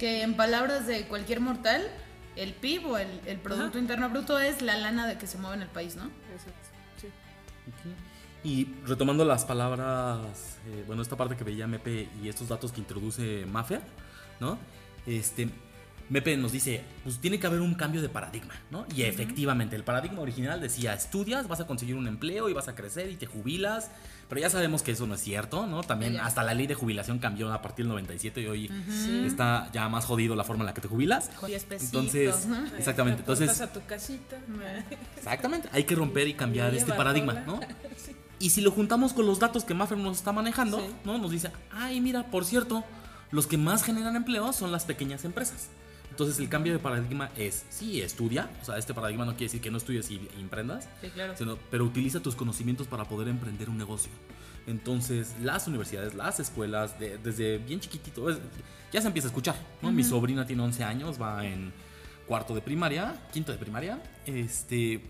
Que 0.00 0.22
en 0.22 0.34
palabras 0.34 0.86
de 0.86 1.06
cualquier 1.06 1.40
mortal, 1.40 1.86
el 2.34 2.54
PIB 2.54 2.86
o 2.86 2.96
el, 2.96 3.20
el 3.26 3.38
Producto 3.38 3.76
Ajá. 3.76 3.78
Interno 3.80 4.08
Bruto 4.08 4.38
es 4.38 4.62
la 4.62 4.76
lana 4.78 5.06
de 5.06 5.18
que 5.18 5.26
se 5.26 5.36
mueve 5.36 5.56
en 5.56 5.62
el 5.62 5.68
país, 5.68 5.94
¿no? 5.94 6.04
Exacto. 6.32 6.68
Sí. 6.98 7.08
Y 8.42 8.64
retomando 8.86 9.26
las 9.26 9.44
palabras, 9.44 10.58
eh, 10.66 10.84
bueno, 10.86 11.02
esta 11.02 11.18
parte 11.18 11.36
que 11.36 11.44
veía 11.44 11.66
Mepe 11.66 12.08
y 12.22 12.30
estos 12.30 12.48
datos 12.48 12.72
que 12.72 12.80
introduce 12.80 13.44
Mafia, 13.44 13.82
¿no? 14.40 14.58
Este, 15.06 15.50
Mepe 16.10 16.36
nos 16.36 16.50
dice, 16.52 16.82
pues 17.04 17.18
tiene 17.18 17.38
que 17.38 17.46
haber 17.46 17.60
un 17.60 17.74
cambio 17.74 18.02
de 18.02 18.08
paradigma, 18.08 18.54
¿no? 18.70 18.84
Y 18.94 19.02
efectivamente, 19.02 19.76
el 19.76 19.84
paradigma 19.84 20.20
original 20.20 20.60
decía, 20.60 20.92
estudias, 20.92 21.46
vas 21.46 21.60
a 21.60 21.66
conseguir 21.68 21.94
un 21.94 22.08
empleo 22.08 22.48
y 22.48 22.52
vas 22.52 22.66
a 22.66 22.74
crecer 22.74 23.08
y 23.10 23.16
te 23.16 23.26
jubilas, 23.26 23.90
pero 24.28 24.40
ya 24.40 24.50
sabemos 24.50 24.82
que 24.82 24.90
eso 24.90 25.06
no 25.06 25.14
es 25.14 25.20
cierto, 25.20 25.66
¿no? 25.66 25.82
También 25.84 26.18
hasta 26.18 26.42
la 26.42 26.52
ley 26.52 26.66
de 26.66 26.74
jubilación 26.74 27.20
cambió 27.20 27.52
a 27.52 27.62
partir 27.62 27.84
del 27.84 27.90
97 27.92 28.40
y 28.42 28.46
hoy 28.46 28.70
está 29.24 29.70
ya 29.72 29.88
más 29.88 30.04
jodido 30.04 30.34
la 30.34 30.42
forma 30.42 30.62
en 30.62 30.66
la 30.66 30.74
que 30.74 30.80
te 30.80 30.88
jubilas. 30.88 31.30
10 31.46 31.64
pesitos, 31.64 31.94
Entonces, 31.94 32.46
¿no? 32.46 32.66
exactamente, 32.76 33.20
entonces... 33.20 33.60
a 33.60 33.72
tu 33.72 33.80
casita. 33.86 34.36
Exactamente, 35.16 35.68
hay 35.72 35.84
que 35.84 35.94
romper 35.94 36.26
y 36.28 36.34
cambiar 36.34 36.74
Y 36.74 36.78
este 36.78 36.92
paradigma. 36.92 37.34
¿no? 37.46 37.60
Y 38.42 38.48
si 38.50 38.62
lo 38.62 38.70
juntamos 38.70 39.12
con 39.12 39.26
los 39.26 39.38
datos 39.38 39.64
que 39.66 39.74
Maffer 39.74 39.98
nos 39.98 40.16
está 40.16 40.32
manejando, 40.32 40.78
Sí. 40.80 40.86
¿no? 41.04 41.18
Nos 41.18 41.30
dice, 41.30 41.50
ay, 41.70 42.00
mira, 42.00 42.30
por 42.30 42.46
cierto, 42.46 42.84
los 43.30 43.46
que 43.46 43.58
más 43.58 43.82
generan 43.84 44.16
empleo 44.16 44.54
son 44.54 44.72
las 44.72 44.86
pequeñas 44.86 45.26
empresas. 45.26 45.68
Entonces 46.10 46.38
el 46.38 46.48
cambio 46.48 46.72
de 46.72 46.78
paradigma 46.78 47.30
es, 47.36 47.64
sí, 47.70 48.00
estudia, 48.02 48.50
o 48.60 48.64
sea, 48.64 48.76
este 48.78 48.92
paradigma 48.92 49.24
no 49.24 49.32
quiere 49.32 49.44
decir 49.46 49.60
que 49.60 49.70
no 49.70 49.78
estudies 49.78 50.10
y, 50.10 50.20
emprendas, 50.38 50.88
Sí, 51.00 51.08
claro. 51.08 51.34
sino- 51.36 51.56
pero 51.70 51.84
utiliza 51.84 52.20
tus 52.20 52.34
conocimientos 52.34 52.86
para 52.86 53.04
poder 53.04 53.28
emprender 53.28 53.70
un 53.70 53.78
negocio. 53.78 54.10
Entonces, 54.66 55.34
las 55.42 55.66
universidades, 55.66 56.14
las 56.14 56.38
escuelas, 56.40 56.98
de- 56.98 57.16
desde 57.18 57.58
bien 57.58 57.80
chiquitito, 57.80 58.28
es- 58.28 58.38
ya 58.92 59.00
se 59.00 59.06
empieza 59.06 59.28
a 59.28 59.30
escuchar, 59.30 59.56
¿no? 59.82 59.90
Mi 59.92 60.04
sobrina 60.04 60.46
tiene 60.46 60.62
11 60.62 60.84
años, 60.84 61.20
va 61.20 61.46
en 61.46 61.72
cuarto 62.26 62.54
de 62.54 62.60
primaria, 62.60 63.14
quinto 63.32 63.52
de 63.52 63.58
primaria, 63.58 64.02
este, 64.26 65.00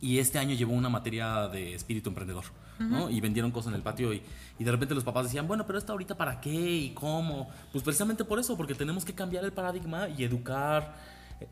y 0.00 0.18
este 0.18 0.38
año 0.38 0.54
llevó 0.54 0.74
una 0.74 0.88
materia 0.88 1.48
de 1.48 1.74
espíritu 1.74 2.10
emprendedor, 2.10 2.44
¿no? 2.78 3.10
Y 3.10 3.20
vendieron 3.20 3.50
cosas 3.50 3.70
en 3.70 3.76
el 3.76 3.82
patio 3.82 4.12
y, 4.12 4.22
y 4.58 4.64
de 4.64 4.70
repente 4.72 4.94
los 4.94 5.04
papás 5.04 5.24
decían, 5.24 5.46
bueno, 5.46 5.66
pero 5.66 5.78
esto 5.78 5.92
ahorita 5.92 6.16
para 6.16 6.40
qué 6.40 6.50
y 6.76 6.90
cómo? 6.94 7.48
Pues 7.72 7.84
precisamente 7.84 8.24
por 8.24 8.38
eso, 8.38 8.56
porque 8.56 8.74
tenemos 8.74 9.04
que 9.04 9.14
cambiar 9.14 9.44
el 9.44 9.52
paradigma 9.52 10.08
y 10.08 10.24
educar 10.24 10.94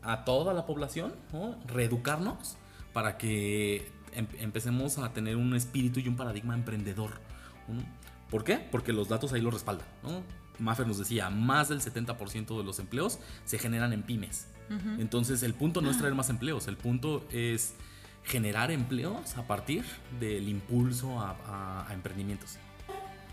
a 0.01 0.23
toda 0.25 0.53
la 0.53 0.65
población, 0.65 1.13
¿no? 1.31 1.55
Reeducarnos 1.67 2.57
para 2.93 3.17
que 3.17 3.91
em- 4.13 4.27
empecemos 4.39 4.97
a 4.97 5.13
tener 5.13 5.35
un 5.35 5.53
espíritu 5.55 5.99
y 5.99 6.07
un 6.07 6.15
paradigma 6.15 6.53
emprendedor. 6.55 7.11
¿no? 7.67 7.83
¿Por 8.31 8.43
qué? 8.43 8.57
Porque 8.57 8.91
los 8.93 9.07
datos 9.09 9.33
ahí 9.33 9.41
lo 9.41 9.51
respaldan, 9.51 9.85
¿no? 10.03 10.23
Maffer 10.57 10.87
nos 10.87 10.97
decía, 10.97 11.29
más 11.29 11.69
del 11.69 11.81
70% 11.81 12.57
de 12.57 12.63
los 12.63 12.79
empleos 12.79 13.19
se 13.43 13.59
generan 13.59 13.91
en 13.93 14.01
pymes. 14.03 14.47
Entonces 14.99 15.43
el 15.43 15.53
punto 15.53 15.81
no 15.81 15.91
es 15.91 15.97
traer 15.99 16.15
más 16.15 16.29
empleos, 16.31 16.67
el 16.67 16.77
punto 16.77 17.23
es 17.31 17.75
generar 18.23 18.71
empleos 18.71 19.37
a 19.37 19.43
partir 19.45 19.83
del 20.19 20.47
impulso 20.49 21.19
a, 21.19 21.35
a- 21.45 21.87
a 21.87 21.93
emprendimientos. 21.93 22.57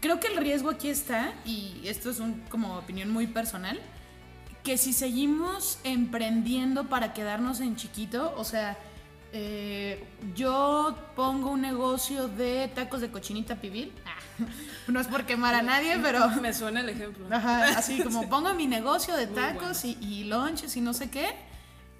Creo 0.02 0.20
que 0.20 0.26
el 0.26 0.36
riesgo 0.36 0.68
aquí 0.68 0.88
está, 0.88 1.32
y 1.46 1.80
esto 1.84 2.10
es 2.10 2.20
un, 2.20 2.42
como 2.50 2.76
opinión 2.76 3.08
muy 3.08 3.26
personal, 3.26 3.80
que 4.62 4.76
si 4.76 4.92
seguimos 4.92 5.78
emprendiendo 5.84 6.88
para 6.88 7.14
quedarnos 7.14 7.60
en 7.60 7.76
chiquito, 7.76 8.34
o 8.36 8.44
sea, 8.44 8.76
eh, 9.32 10.04
yo 10.34 10.94
pongo 11.16 11.50
un 11.52 11.62
negocio 11.62 12.28
de 12.28 12.68
tacos 12.74 13.00
de 13.00 13.10
cochinita 13.10 13.56
pibil, 13.56 13.92
ah, 14.04 14.44
no 14.88 15.00
es 15.00 15.06
por 15.06 15.24
quemar 15.24 15.54
a 15.54 15.62
nadie, 15.62 15.98
pero 16.02 16.28
Me 16.42 16.52
suena 16.52 16.80
el 16.80 16.88
ejemplo. 16.90 17.24
Ajá, 17.30 17.68
así 17.78 18.02
como 18.02 18.28
pongo 18.28 18.52
mi 18.54 18.66
negocio 18.66 19.16
de 19.16 19.26
tacos 19.28 19.84
y, 19.84 19.96
y 20.00 20.24
lunches 20.24 20.76
y 20.76 20.80
no 20.80 20.92
sé 20.92 21.10
qué, 21.10 21.28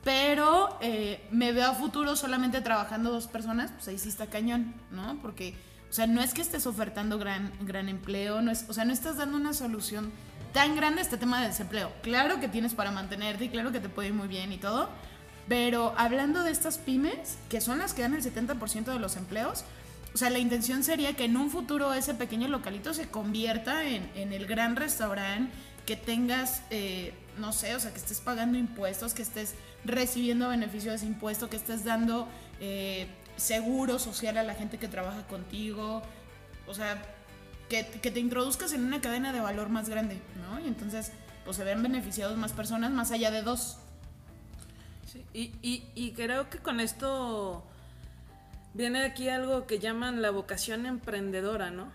pero 0.04 0.76
eh, 0.80 1.26
me 1.30 1.52
veo 1.52 1.70
a 1.70 1.74
futuro 1.74 2.16
solamente 2.16 2.60
trabajando 2.60 3.12
dos 3.12 3.28
personas, 3.28 3.70
pues 3.70 3.88
ahí 3.88 3.98
sí 3.98 4.08
está 4.08 4.26
cañón, 4.26 4.74
¿no? 4.90 5.18
Porque, 5.22 5.54
o 5.92 5.94
sea, 5.94 6.06
no 6.06 6.22
es 6.22 6.32
que 6.32 6.40
estés 6.40 6.66
ofertando 6.66 7.18
gran, 7.18 7.52
gran 7.60 7.90
empleo, 7.90 8.40
no 8.40 8.50
es, 8.50 8.64
o 8.66 8.72
sea, 8.72 8.86
no 8.86 8.94
estás 8.94 9.18
dando 9.18 9.36
una 9.36 9.52
solución 9.52 10.10
tan 10.54 10.74
grande 10.74 11.00
a 11.00 11.04
este 11.04 11.18
tema 11.18 11.42
del 11.42 11.50
desempleo. 11.50 11.92
Claro 12.00 12.40
que 12.40 12.48
tienes 12.48 12.72
para 12.72 12.90
mantenerte 12.90 13.44
y 13.44 13.48
claro 13.50 13.72
que 13.72 13.78
te 13.78 13.90
puede 13.90 14.08
ir 14.08 14.14
muy 14.14 14.26
bien 14.26 14.54
y 14.54 14.56
todo, 14.56 14.88
pero 15.48 15.92
hablando 15.98 16.44
de 16.44 16.50
estas 16.50 16.78
pymes, 16.78 17.36
que 17.50 17.60
son 17.60 17.76
las 17.76 17.92
que 17.92 18.00
dan 18.00 18.14
el 18.14 18.22
70% 18.22 18.84
de 18.84 18.98
los 18.98 19.18
empleos, 19.18 19.66
o 20.14 20.16
sea, 20.16 20.30
la 20.30 20.38
intención 20.38 20.82
sería 20.82 21.14
que 21.14 21.26
en 21.26 21.36
un 21.36 21.50
futuro 21.50 21.92
ese 21.92 22.14
pequeño 22.14 22.48
localito 22.48 22.94
se 22.94 23.10
convierta 23.10 23.84
en, 23.84 24.10
en 24.14 24.32
el 24.32 24.46
gran 24.46 24.76
restaurante, 24.76 25.52
que 25.84 25.96
tengas, 25.96 26.62
eh, 26.70 27.12
no 27.36 27.52
sé, 27.52 27.74
o 27.74 27.80
sea, 27.80 27.90
que 27.90 27.98
estés 27.98 28.20
pagando 28.20 28.56
impuestos, 28.56 29.12
que 29.12 29.20
estés 29.20 29.56
recibiendo 29.84 30.48
beneficios 30.48 30.92
de 30.92 30.96
ese 30.96 31.06
impuesto, 31.06 31.50
que 31.50 31.56
estés 31.56 31.84
dando 31.84 32.28
eh, 32.60 33.08
seguro 33.36 33.98
social 33.98 34.36
a 34.38 34.42
la 34.42 34.54
gente 34.54 34.78
que 34.78 34.88
trabaja 34.88 35.26
contigo, 35.26 36.02
o 36.66 36.74
sea, 36.74 37.02
que, 37.68 37.86
que 37.86 38.10
te 38.10 38.20
introduzcas 38.20 38.72
en 38.72 38.84
una 38.84 39.00
cadena 39.00 39.32
de 39.32 39.40
valor 39.40 39.68
más 39.68 39.88
grande, 39.88 40.20
¿no? 40.40 40.60
Y 40.60 40.68
entonces, 40.68 41.12
pues 41.44 41.56
se 41.56 41.64
ven 41.64 41.82
beneficiados 41.82 42.36
más 42.36 42.52
personas 42.52 42.90
más 42.90 43.10
allá 43.10 43.30
de 43.30 43.42
dos. 43.42 43.78
Sí, 45.06 45.24
y, 45.32 45.52
y, 45.62 45.84
y 45.94 46.12
creo 46.12 46.48
que 46.48 46.58
con 46.58 46.80
esto 46.80 47.64
viene 48.74 49.04
aquí 49.04 49.28
algo 49.28 49.66
que 49.66 49.78
llaman 49.78 50.22
la 50.22 50.30
vocación 50.30 50.86
emprendedora, 50.86 51.70
¿no? 51.70 51.92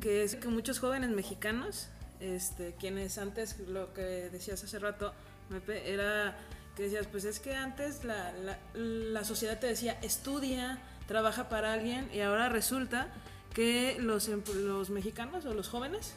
Que 0.00 0.22
es 0.22 0.36
que 0.36 0.48
muchos 0.48 0.78
jóvenes 0.78 1.10
mexicanos, 1.10 1.88
este, 2.20 2.74
quienes 2.78 3.18
antes, 3.18 3.58
lo 3.60 3.92
que 3.92 4.02
decías 4.30 4.62
hace 4.62 4.78
rato, 4.78 5.12
Mepe, 5.48 5.92
era 5.92 6.36
que 6.80 6.84
decías, 6.86 7.06
pues 7.08 7.26
es 7.26 7.40
que 7.40 7.54
antes 7.54 8.04
la, 8.04 8.32
la, 8.32 8.58
la 8.74 9.22
sociedad 9.24 9.58
te 9.58 9.66
decía, 9.66 9.98
estudia, 10.00 10.78
trabaja 11.06 11.50
para 11.50 11.74
alguien, 11.74 12.08
y 12.10 12.20
ahora 12.20 12.48
resulta 12.48 13.08
que 13.52 13.98
los, 14.00 14.28
em- 14.28 14.42
los 14.54 14.88
mexicanos 14.88 15.44
o 15.44 15.52
los 15.52 15.68
jóvenes 15.68 16.14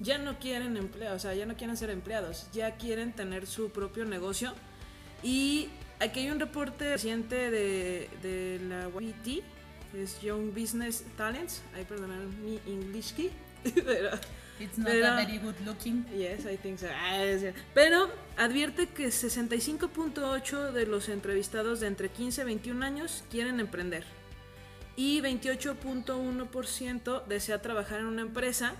ya 0.00 0.18
no 0.18 0.40
quieren 0.40 0.76
empleo, 0.76 1.14
o 1.14 1.18
sea, 1.20 1.34
ya 1.34 1.46
no 1.46 1.54
quieren 1.54 1.76
ser 1.76 1.90
empleados, 1.90 2.48
ya 2.52 2.76
quieren 2.76 3.12
tener 3.12 3.46
su 3.46 3.70
propio 3.70 4.04
negocio. 4.04 4.52
Y 5.22 5.68
aquí 6.00 6.20
hay 6.20 6.30
un 6.30 6.40
reporte 6.40 6.90
reciente 6.90 7.50
de, 7.52 8.10
de 8.20 8.60
la 8.68 8.88
YT, 8.88 9.44
que 9.92 10.02
es 10.02 10.20
Young 10.22 10.52
Business 10.52 11.04
Talents. 11.16 11.62
Ay, 11.74 11.84
perdón, 11.84 12.10
mi 12.44 12.58
English 12.66 13.14
key. 13.14 13.30
Pero, 13.84 14.10
It's 14.60 14.76
not 14.78 14.88
Pero- 14.88 15.06
a 15.06 15.16
very 15.16 15.38
good 15.38 15.54
looking. 15.64 16.04
yes, 16.16 16.44
I 16.44 16.56
think 16.56 16.78
so. 16.78 16.86
Ah, 16.94 17.24
Pero 17.74 18.10
advierte 18.36 18.88
que 18.88 19.10
65.8 19.10 20.72
de 20.72 20.86
los 20.86 21.08
entrevistados 21.08 21.80
de 21.80 21.86
entre 21.86 22.10
15 22.10 22.42
y 22.42 22.44
21 22.44 22.84
años 22.84 23.24
quieren 23.30 23.58
emprender. 23.58 24.04
Y 24.96 25.20
28.1% 25.22 27.24
desea 27.26 27.62
trabajar 27.62 28.00
en 28.00 28.06
una 28.06 28.22
empresa. 28.22 28.74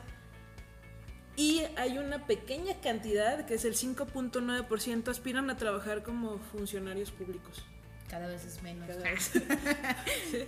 Y 1.36 1.62
hay 1.76 1.96
una 1.96 2.26
pequeña 2.26 2.78
cantidad, 2.82 3.46
que 3.46 3.54
es 3.54 3.64
el 3.64 3.74
5.9%, 3.74 5.10
aspiran 5.10 5.48
a 5.48 5.56
trabajar 5.56 6.02
como 6.02 6.38
funcionarios 6.52 7.10
públicos. 7.10 7.64
Cada 8.10 8.26
vez 8.26 8.44
es 8.44 8.60
menos. 8.62 8.86
Cada 8.86 9.02
vez. 9.02 9.30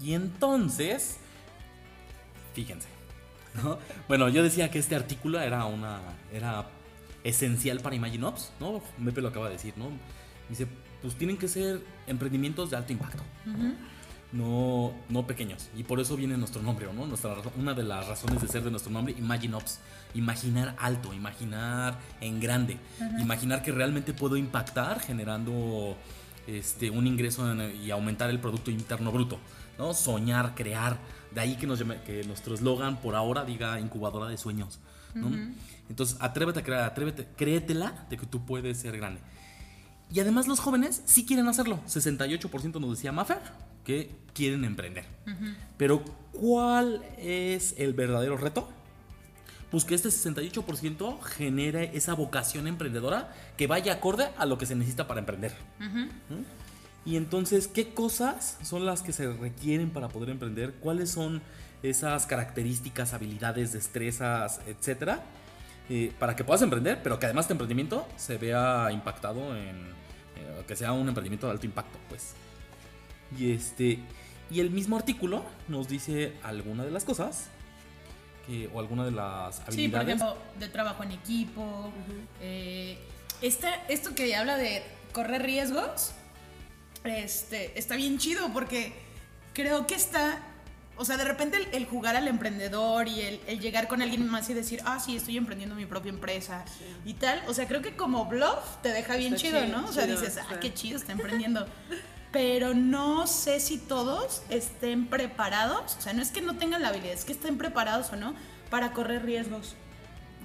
Y 0.00 0.14
entonces, 0.14 1.18
fíjense. 2.54 2.88
¿No? 3.62 3.78
Bueno, 4.08 4.28
yo 4.28 4.42
decía 4.42 4.70
que 4.70 4.78
este 4.78 4.94
artículo 4.96 5.40
era 5.40 5.64
una 5.66 6.00
era 6.32 6.66
esencial 7.24 7.80
para 7.80 7.94
Imagine 7.96 8.24
Ops, 8.26 8.52
¿no? 8.60 8.82
Mepe 8.98 9.20
lo 9.20 9.28
acaba 9.28 9.46
de 9.46 9.52
decir, 9.54 9.74
¿no? 9.76 9.88
Dice, 10.48 10.66
pues 11.00 11.14
tienen 11.16 11.36
que 11.36 11.48
ser 11.48 11.80
emprendimientos 12.06 12.70
de 12.70 12.76
alto 12.76 12.92
impacto, 12.92 13.22
no, 14.32 14.92
no 15.10 15.26
pequeños. 15.26 15.68
Y 15.76 15.82
por 15.84 16.00
eso 16.00 16.16
viene 16.16 16.36
nuestro 16.36 16.62
nombre, 16.62 16.86
¿no? 16.92 17.06
Nuestra, 17.06 17.34
una 17.56 17.74
de 17.74 17.82
las 17.82 18.06
razones 18.08 18.40
de 18.40 18.48
ser 18.48 18.62
de 18.62 18.70
nuestro 18.70 18.90
nombre, 18.90 19.14
Imagine 19.18 19.54
Ops. 19.56 19.80
Imaginar 20.14 20.74
alto, 20.78 21.12
imaginar 21.12 21.98
en 22.20 22.40
grande, 22.40 22.76
imaginar 23.18 23.62
que 23.62 23.72
realmente 23.72 24.12
puedo 24.12 24.36
impactar 24.36 25.00
generando 25.00 25.96
este, 26.46 26.90
un 26.90 27.06
ingreso 27.06 27.50
en- 27.50 27.76
y 27.82 27.90
aumentar 27.90 28.28
el 28.30 28.38
Producto 28.40 28.70
Interno 28.70 29.10
Bruto. 29.12 29.38
¿no? 29.78 29.94
Soñar, 29.94 30.54
crear. 30.54 30.98
De 31.34 31.40
ahí 31.40 31.56
que, 31.56 31.66
nos 31.66 31.80
llame- 31.80 32.02
que 32.02 32.24
nuestro 32.24 32.54
eslogan 32.54 33.00
por 33.00 33.14
ahora 33.14 33.44
diga 33.44 33.78
incubadora 33.80 34.26
de 34.28 34.36
sueños. 34.36 34.78
¿no? 35.14 35.28
Entonces, 35.90 36.16
atrévete 36.20 36.60
a 36.60 36.62
crear, 36.62 36.84
atrévete, 36.84 37.26
créetela 37.36 38.06
de 38.08 38.16
que 38.16 38.26
tú 38.26 38.44
puedes 38.46 38.78
ser 38.78 38.96
grande. 38.96 39.20
Y 40.12 40.20
además 40.20 40.46
los 40.46 40.60
jóvenes 40.60 41.02
sí 41.06 41.24
quieren 41.26 41.48
hacerlo. 41.48 41.80
68% 41.86 42.80
nos 42.80 42.90
decía 42.90 43.12
Maffer 43.12 43.38
que 43.84 44.14
quieren 44.34 44.64
emprender. 44.64 45.04
Pero 45.76 46.02
¿cuál 46.32 47.02
es 47.18 47.74
el 47.78 47.94
verdadero 47.94 48.36
reto? 48.36 48.68
Pues 49.70 49.84
que 49.84 49.94
este 49.94 50.10
68% 50.10 51.20
genere 51.22 51.90
esa 51.94 52.12
vocación 52.14 52.66
emprendedora 52.66 53.32
que 53.56 53.66
vaya 53.66 53.94
acorde 53.94 54.28
a 54.36 54.44
lo 54.44 54.58
que 54.58 54.66
se 54.66 54.74
necesita 54.74 55.06
para 55.08 55.20
emprender. 55.20 55.54
¿Mm? 55.78 56.08
Y 57.04 57.16
entonces, 57.16 57.66
¿qué 57.68 57.92
cosas 57.94 58.58
son 58.62 58.86
las 58.86 59.02
que 59.02 59.12
se 59.12 59.32
requieren 59.32 59.90
para 59.90 60.08
poder 60.08 60.28
emprender? 60.30 60.74
¿Cuáles 60.74 61.10
son 61.10 61.42
esas 61.82 62.26
características, 62.26 63.12
habilidades, 63.12 63.72
destrezas, 63.72 64.60
etcétera? 64.66 65.22
eh, 65.90 66.12
para 66.18 66.36
que 66.36 66.44
puedas 66.44 66.62
emprender, 66.62 67.02
pero 67.02 67.18
que 67.18 67.26
además 67.26 67.48
tu 67.48 67.52
emprendimiento 67.54 68.06
se 68.16 68.38
vea 68.38 68.88
impactado 68.92 69.54
en. 69.56 69.76
eh, 70.36 70.62
que 70.66 70.76
sea 70.76 70.92
un 70.92 71.08
emprendimiento 71.08 71.46
de 71.48 71.52
alto 71.52 71.66
impacto, 71.66 71.98
pues. 72.08 72.34
Y 73.36 73.50
este. 73.52 73.98
Y 74.48 74.60
el 74.60 74.70
mismo 74.70 74.96
artículo 74.96 75.44
nos 75.68 75.88
dice 75.88 76.34
alguna 76.44 76.84
de 76.84 76.92
las 76.92 77.04
cosas. 77.04 77.48
Que, 78.46 78.70
o 78.72 78.78
alguna 78.80 79.04
de 79.04 79.10
las 79.10 79.58
habilidades. 79.60 79.74
Sí, 79.74 79.88
por 79.88 80.00
ejemplo, 80.02 80.36
de 80.60 80.68
trabajo 80.68 81.02
en 81.02 81.12
equipo. 81.12 81.92
eh, 82.40 82.96
esta- 83.42 83.74
esto 83.88 84.14
que 84.14 84.34
habla 84.36 84.56
de 84.56 84.82
correr 85.12 85.42
riesgos, 85.42 86.12
este, 87.04 87.78
está 87.78 87.96
bien 87.96 88.18
chido 88.18 88.52
porque 88.52 88.92
creo 89.52 89.86
que 89.86 89.94
está, 89.94 90.38
o 90.96 91.04
sea, 91.04 91.16
de 91.16 91.24
repente 91.24 91.56
el, 91.56 91.68
el 91.72 91.86
jugar 91.86 92.16
al 92.16 92.28
emprendedor 92.28 93.08
y 93.08 93.20
el, 93.20 93.40
el 93.46 93.60
llegar 93.60 93.88
con 93.88 94.02
alguien 94.02 94.26
más 94.28 94.48
y 94.50 94.54
decir, 94.54 94.80
ah, 94.84 95.00
sí, 95.00 95.16
estoy 95.16 95.36
emprendiendo 95.36 95.74
mi 95.74 95.86
propia 95.86 96.10
empresa 96.10 96.64
y 97.04 97.14
tal, 97.14 97.42
o 97.48 97.54
sea, 97.54 97.66
creo 97.66 97.82
que 97.82 97.96
como 97.96 98.26
bluff 98.26 98.80
te 98.82 98.90
deja 98.90 99.16
bien 99.16 99.34
Está 99.34 99.48
chido, 99.48 99.64
chido, 99.64 99.78
¿no? 99.78 99.88
O 99.88 99.92
sea, 99.92 100.04
chido, 100.04 100.20
dices, 100.20 100.38
ah, 100.38 100.46
sí. 100.48 100.54
qué 100.60 100.74
chido, 100.74 100.98
está 100.98 101.12
emprendiendo. 101.12 101.66
Pero 102.30 102.72
no 102.72 103.26
sé 103.26 103.60
si 103.60 103.76
todos 103.76 104.42
estén 104.48 105.06
preparados, 105.06 105.96
o 105.96 106.00
sea, 106.00 106.14
no 106.14 106.22
es 106.22 106.30
que 106.30 106.40
no 106.40 106.56
tengan 106.56 106.80
la 106.80 106.88
habilidad, 106.88 107.12
es 107.12 107.26
que 107.26 107.32
estén 107.32 107.58
preparados 107.58 108.10
o 108.10 108.16
no 108.16 108.34
para 108.70 108.92
correr 108.92 109.22
riesgos, 109.22 109.74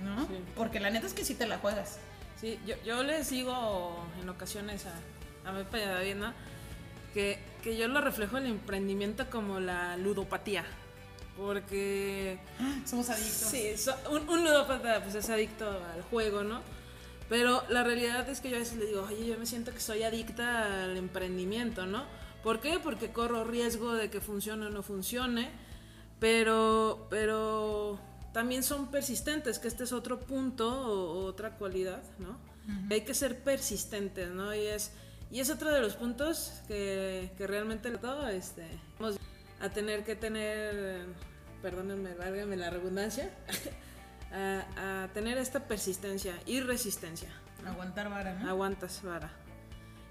¿no? 0.04 0.28
Sí. 0.28 0.34
Porque 0.56 0.82
la 0.82 0.90
neta 0.90 1.08
es 1.08 1.14
que 1.14 1.24
sí 1.24 1.34
te 1.34 1.48
la 1.48 1.60
juegas. 1.60 2.00
Sí, 2.42 2.60
yo, 2.68 2.76
yo 2.86 3.04
les 3.04 3.30
digo 3.30 4.06
en 4.22 4.28
ocasiones 4.28 4.86
a, 4.86 4.92
a 5.48 5.51
Mepa 5.51 5.80
y 5.80 5.82
a 5.84 5.92
David, 5.92 6.16
¿no? 6.16 6.34
Que, 7.13 7.39
que 7.63 7.77
yo 7.77 7.88
lo 7.88 8.01
reflejo 8.01 8.38
el 8.38 8.46
emprendimiento 8.48 9.30
como 9.30 9.60
la 9.60 9.98
ludopatía. 9.98 10.66
Porque 11.38 12.39
Somos 12.86 13.10
adictos. 13.10 13.34
sí, 13.50 13.77
so- 13.77 13.96
un, 14.12 14.27
un 14.27 14.44
ludópata 14.44 15.01
pues 15.04 15.16
es 15.16 15.30
adicto 15.30 15.70
al 15.70 16.01
juego, 16.04 16.44
¿no? 16.44 16.62
Pero 17.30 17.63
la 17.70 17.84
realidad 17.84 18.27
es 18.30 18.39
que 18.39 18.50
yo 18.50 18.56
a 18.56 18.60
veces 18.60 18.77
le 18.77 18.86
digo, 18.86 19.04
oye, 19.08 19.27
yo 19.27 19.38
me 19.38 19.46
siento 19.46 19.72
que 19.74 19.80
soy 19.82 20.04
adicta 20.04 20.84
al 20.86 20.96
emprendimiento, 20.98 21.86
¿no? 21.86 22.06
¿Por 22.44 22.62
qué? 22.62 22.80
Porque 22.82 23.12
corro 23.12 23.44
riesgo 23.44 23.94
de 23.94 24.10
que 24.10 24.22
funcione 24.22 24.68
o 24.68 24.70
no 24.70 24.82
funcione, 24.82 25.50
pero, 26.20 27.08
pero 27.10 28.00
también 28.34 28.63
son 28.63 28.89
persistentes, 28.89 29.60
que 29.60 29.68
este 29.68 29.84
es 29.84 29.92
otro 29.92 30.20
punto 30.22 30.68
o, 30.70 31.20
o 31.20 31.25
otra 31.25 31.51
cualidad, 31.58 32.01
¿no? 32.20 32.38
Hay 32.89 33.01
que 33.01 33.13
ser 33.13 33.39
persistentes, 33.44 34.30
¿no? 34.30 34.54
Y 34.54 34.60
es, 34.60 34.92
y 35.31 35.39
es 35.39 35.50
otro 35.50 35.72
de 35.72 35.81
los 35.81 35.96
puntos 35.96 36.62
que, 36.67 37.31
que 37.38 37.48
realmente 37.48 37.89
todo, 37.98 38.27
este, 38.29 38.65
vamos 39.00 39.17
a 39.60 39.69
tener 39.69 40.03
que 40.03 40.15
tener, 40.15 41.05
perdónenme, 41.62 42.13
válgame 42.13 42.55
la 42.55 42.69
redundancia, 42.69 43.29
a, 44.31 45.03
a 45.03 45.07
tener 45.10 45.38
esta 45.38 45.67
persistencia 45.67 46.34
y 46.46 46.62
resistencia. 46.62 47.29
¿no? 47.63 47.72
Aguantar 47.72 48.10
vara, 48.10 48.36
¿no? 48.36 48.50
Aguantas 48.50 49.01
vara. 49.03 49.31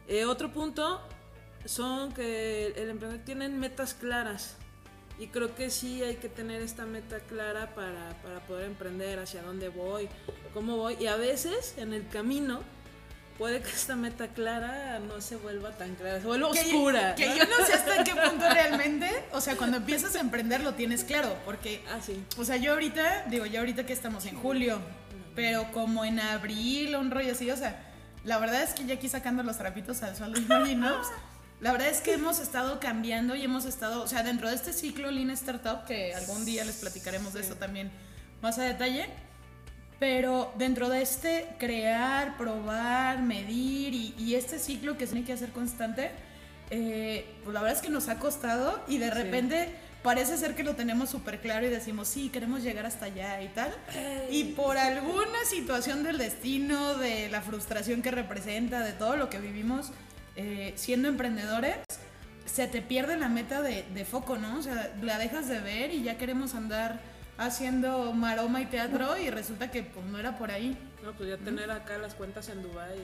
Eh, 0.08 0.24
otro 0.24 0.52
punto 0.52 1.00
son 1.64 2.12
que 2.12 2.68
el 2.68 2.90
emprendedor 2.90 3.24
tienen 3.24 3.58
metas 3.58 3.94
claras. 3.94 4.56
Y 5.18 5.28
creo 5.28 5.54
que 5.54 5.70
sí 5.70 6.02
hay 6.02 6.16
que 6.16 6.28
tener 6.28 6.60
esta 6.60 6.84
meta 6.84 7.20
clara 7.20 7.74
para, 7.74 8.20
para 8.22 8.46
poder 8.46 8.66
emprender, 8.66 9.18
hacia 9.18 9.42
dónde 9.42 9.70
voy, 9.70 10.10
cómo 10.52 10.76
voy. 10.76 10.96
Y 11.00 11.06
a 11.06 11.16
veces 11.16 11.74
en 11.78 11.94
el 11.94 12.06
camino 12.08 12.60
puede 13.38 13.60
que 13.60 13.70
esta 13.70 13.96
meta 13.96 14.28
clara 14.28 14.98
no 15.00 15.20
se 15.20 15.36
vuelva 15.36 15.70
tan 15.72 15.94
clara, 15.94 16.20
se 16.20 16.26
vuelva 16.26 16.52
Que- 16.52 16.60
oscura. 16.60 17.14
Que, 17.14 17.26
¿no? 17.28 17.36
yo 17.36 17.44
no 17.44 17.66
sé 17.66 17.72
hasta 17.74 18.02
qué 18.04 18.14
punto 18.14 18.48
realmente, 18.48 19.10
o 19.32 19.40
sea, 19.40 19.56
cuando 19.56 19.76
empiezas 19.78 20.14
a 20.16 20.20
emprender 20.20 20.62
lo 20.62 20.74
tienes 20.74 21.04
claro, 21.04 21.36
porque, 21.44 21.82
Ah, 21.90 21.98
sí. 22.04 22.22
o 22.38 22.44
sea, 22.44 22.56
yo 22.56 22.72
ahorita, 22.72 23.24
digo, 23.28 23.46
yo 23.46 23.60
ahorita 23.60 23.84
que 23.86 23.92
estamos 23.92 24.24
en 24.26 24.36
julio, 24.36 24.80
pero 25.34 25.70
como 25.72 26.04
en 26.04 26.18
abril 26.20 26.96
un 26.96 27.10
rollo 27.10 27.32
así, 27.32 27.50
o 27.50 27.56
sea, 27.56 27.82
la 28.24 28.38
verdad 28.38 28.62
es 28.62 28.72
que 28.74 28.86
ya 28.86 28.94
aquí 28.94 29.08
sacando 29.08 29.42
los 29.42 29.58
trapitos 29.58 30.02
al 30.02 30.16
sol 30.16 30.32
de 30.48 30.76
la 31.60 31.72
verdad 31.72 31.88
es 31.88 32.00
que 32.02 32.12
hemos 32.12 32.38
estado 32.38 32.80
cambiando 32.80 33.34
y 33.34 33.42
hemos 33.42 33.64
estado, 33.64 34.02
o 34.02 34.06
sea, 34.06 34.22
dentro 34.22 34.48
de 34.50 34.54
este 34.54 34.74
ciclo 34.74 35.10
Lean 35.10 35.30
Startup, 35.30 35.86
que 35.86 36.14
algún 36.14 36.44
día 36.44 36.64
les 36.64 36.76
platicaremos 36.76 37.32
de 37.32 37.40
eso 37.40 37.54
también 37.54 37.90
más 38.42 38.58
a 38.58 38.62
detalle, 38.62 39.08
pero 39.98 40.52
dentro 40.58 40.88
de 40.88 41.02
este 41.02 41.46
crear, 41.58 42.36
probar, 42.36 43.22
medir 43.22 43.94
y, 43.94 44.14
y 44.18 44.34
este 44.34 44.58
ciclo 44.58 44.96
que 44.98 45.06
tiene 45.06 45.24
que 45.24 45.32
hacer 45.32 45.50
constante, 45.50 46.10
eh, 46.70 47.24
pues 47.44 47.54
la 47.54 47.60
verdad 47.62 47.76
es 47.78 47.82
que 47.82 47.90
nos 47.90 48.08
ha 48.08 48.18
costado 48.18 48.82
y 48.88 48.98
de 48.98 49.06
Sí. 49.06 49.12
repente 49.14 49.68
parece 50.02 50.36
ser 50.36 50.54
que 50.54 50.62
lo 50.62 50.76
tenemos 50.76 51.10
súper 51.10 51.40
claro 51.40 51.66
y 51.66 51.70
decimos, 51.70 52.06
sí, 52.08 52.28
queremos 52.28 52.62
llegar 52.62 52.86
hasta 52.86 53.06
allá 53.06 53.42
y 53.42 53.48
tal. 53.48 53.74
Y 54.30 54.44
por 54.52 54.78
alguna 54.78 55.44
situación 55.48 56.04
del 56.04 56.18
destino, 56.18 56.94
de 56.94 57.28
la 57.28 57.40
frustración 57.42 58.02
que 58.02 58.10
representa, 58.12 58.80
de 58.84 58.92
todo 58.92 59.16
lo 59.16 59.28
que 59.30 59.38
vivimos 59.40 59.90
eh, 60.36 60.74
siendo 60.76 61.08
emprendedores, 61.08 61.76
se 62.44 62.68
te 62.68 62.82
pierde 62.82 63.16
la 63.16 63.28
meta 63.28 63.62
de, 63.62 63.84
de 63.94 64.04
foco, 64.04 64.36
¿no? 64.38 64.58
O 64.58 64.62
sea, 64.62 64.94
la 65.02 65.18
dejas 65.18 65.48
de 65.48 65.58
ver 65.60 65.92
y 65.92 66.02
ya 66.04 66.18
queremos 66.18 66.54
andar 66.54 67.00
haciendo 67.38 68.12
maroma 68.12 68.60
y 68.62 68.66
teatro 68.66 69.16
y 69.18 69.30
resulta 69.30 69.70
que 69.70 69.82
pues 69.82 70.04
no 70.06 70.18
era 70.18 70.38
por 70.38 70.50
ahí. 70.50 70.76
No, 71.02 71.12
pues 71.12 71.28
ya 71.30 71.36
tener 71.36 71.70
acá 71.70 71.98
las 71.98 72.14
cuentas 72.14 72.48
en 72.48 72.62
Dubai. 72.62 72.98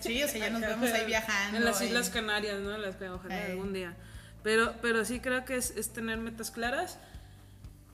Sí, 0.00 0.22
o 0.22 0.28
sea, 0.28 0.38
ya 0.38 0.50
nos 0.50 0.60
vemos 0.60 0.90
ahí 0.90 1.06
viajando. 1.06 1.56
En 1.56 1.64
las 1.64 1.80
Islas 1.80 2.10
Canarias, 2.10 2.60
¿no? 2.60 2.76
Las 2.76 2.96
que 2.96 3.08
ojalá 3.08 3.46
algún 3.46 3.72
día. 3.72 3.94
Pero, 4.42 4.74
pero 4.82 5.04
sí 5.04 5.20
creo 5.20 5.44
que 5.44 5.56
es, 5.56 5.70
es 5.70 5.90
tener 5.92 6.18
metas 6.18 6.50
claras 6.50 6.98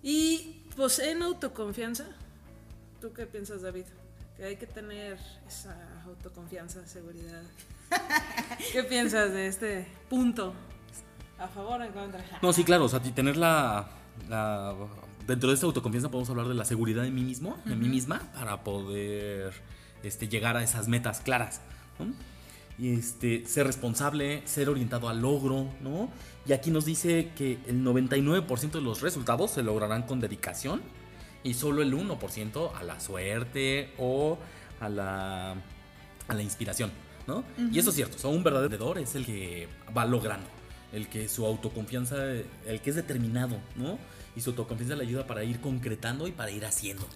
y 0.02 0.62
poseen 0.76 1.22
autoconfianza. 1.22 2.04
¿Tú 3.00 3.12
qué 3.12 3.26
piensas, 3.26 3.62
David? 3.62 3.84
Que 4.36 4.44
hay 4.44 4.56
que 4.56 4.66
tener 4.66 5.18
esa 5.46 5.76
autoconfianza, 6.04 6.84
seguridad. 6.86 7.42
¿Qué 8.72 8.82
piensas 8.84 9.32
de 9.32 9.46
este 9.46 9.86
punto? 10.10 10.52
¿A 11.38 11.46
favor 11.48 11.80
o 11.80 11.84
en 11.84 11.92
contra? 11.92 12.24
No, 12.42 12.52
sí, 12.52 12.64
claro, 12.64 12.84
o 12.86 12.88
sea, 12.88 13.00
tener 13.00 13.36
la, 13.36 13.86
la- 14.28 14.74
Dentro 15.26 15.48
de 15.48 15.54
esta 15.54 15.66
autoconfianza 15.66 16.10
podemos 16.10 16.28
hablar 16.28 16.48
de 16.48 16.54
la 16.54 16.64
seguridad 16.64 17.06
en 17.06 17.14
mí 17.14 17.22
mismo, 17.22 17.56
en 17.66 17.78
mí 17.78 17.88
misma, 17.88 18.20
para 18.34 18.62
poder 18.62 19.54
este, 20.02 20.28
llegar 20.28 20.56
a 20.56 20.62
esas 20.62 20.86
metas 20.86 21.20
claras, 21.20 21.62
¿no? 21.98 22.12
Y 22.76 22.90
este, 22.94 23.46
ser 23.46 23.66
responsable, 23.66 24.42
ser 24.46 24.68
orientado 24.68 25.08
al 25.08 25.22
logro, 25.22 25.68
¿no? 25.80 26.10
Y 26.46 26.52
aquí 26.52 26.70
nos 26.70 26.84
dice 26.84 27.30
que 27.36 27.58
el 27.66 27.84
99% 27.84 28.72
de 28.72 28.80
los 28.80 29.00
resultados 29.00 29.52
se 29.52 29.62
lograrán 29.62 30.02
con 30.02 30.20
dedicación 30.20 30.82
y 31.42 31.54
solo 31.54 31.82
el 31.82 31.94
1% 31.94 32.70
a 32.74 32.82
la 32.82 33.00
suerte 33.00 33.92
o 33.96 34.38
a 34.80 34.88
la, 34.88 35.52
a 35.52 36.34
la 36.34 36.42
inspiración, 36.42 36.90
¿no? 37.26 37.44
Y 37.72 37.78
eso 37.78 37.90
es 37.90 37.96
cierto, 37.96 38.16
o 38.16 38.18
sea, 38.18 38.28
un 38.30 38.42
verdadero 38.42 38.68
vendedor 38.68 38.98
es 38.98 39.14
el 39.14 39.24
que 39.24 39.68
va 39.96 40.04
logrando, 40.04 40.48
el 40.92 41.08
que 41.08 41.28
su 41.28 41.46
autoconfianza, 41.46 42.16
el 42.26 42.80
que 42.82 42.90
es 42.90 42.96
determinado, 42.96 43.56
¿no? 43.76 43.98
Y 44.36 44.40
su 44.40 44.50
autoconfianza 44.50 44.96
le 44.96 45.04
ayuda 45.04 45.26
para 45.26 45.44
ir 45.44 45.60
concretando 45.60 46.26
y 46.26 46.32
para 46.32 46.50
ir 46.50 46.64
haciendo. 46.64 47.06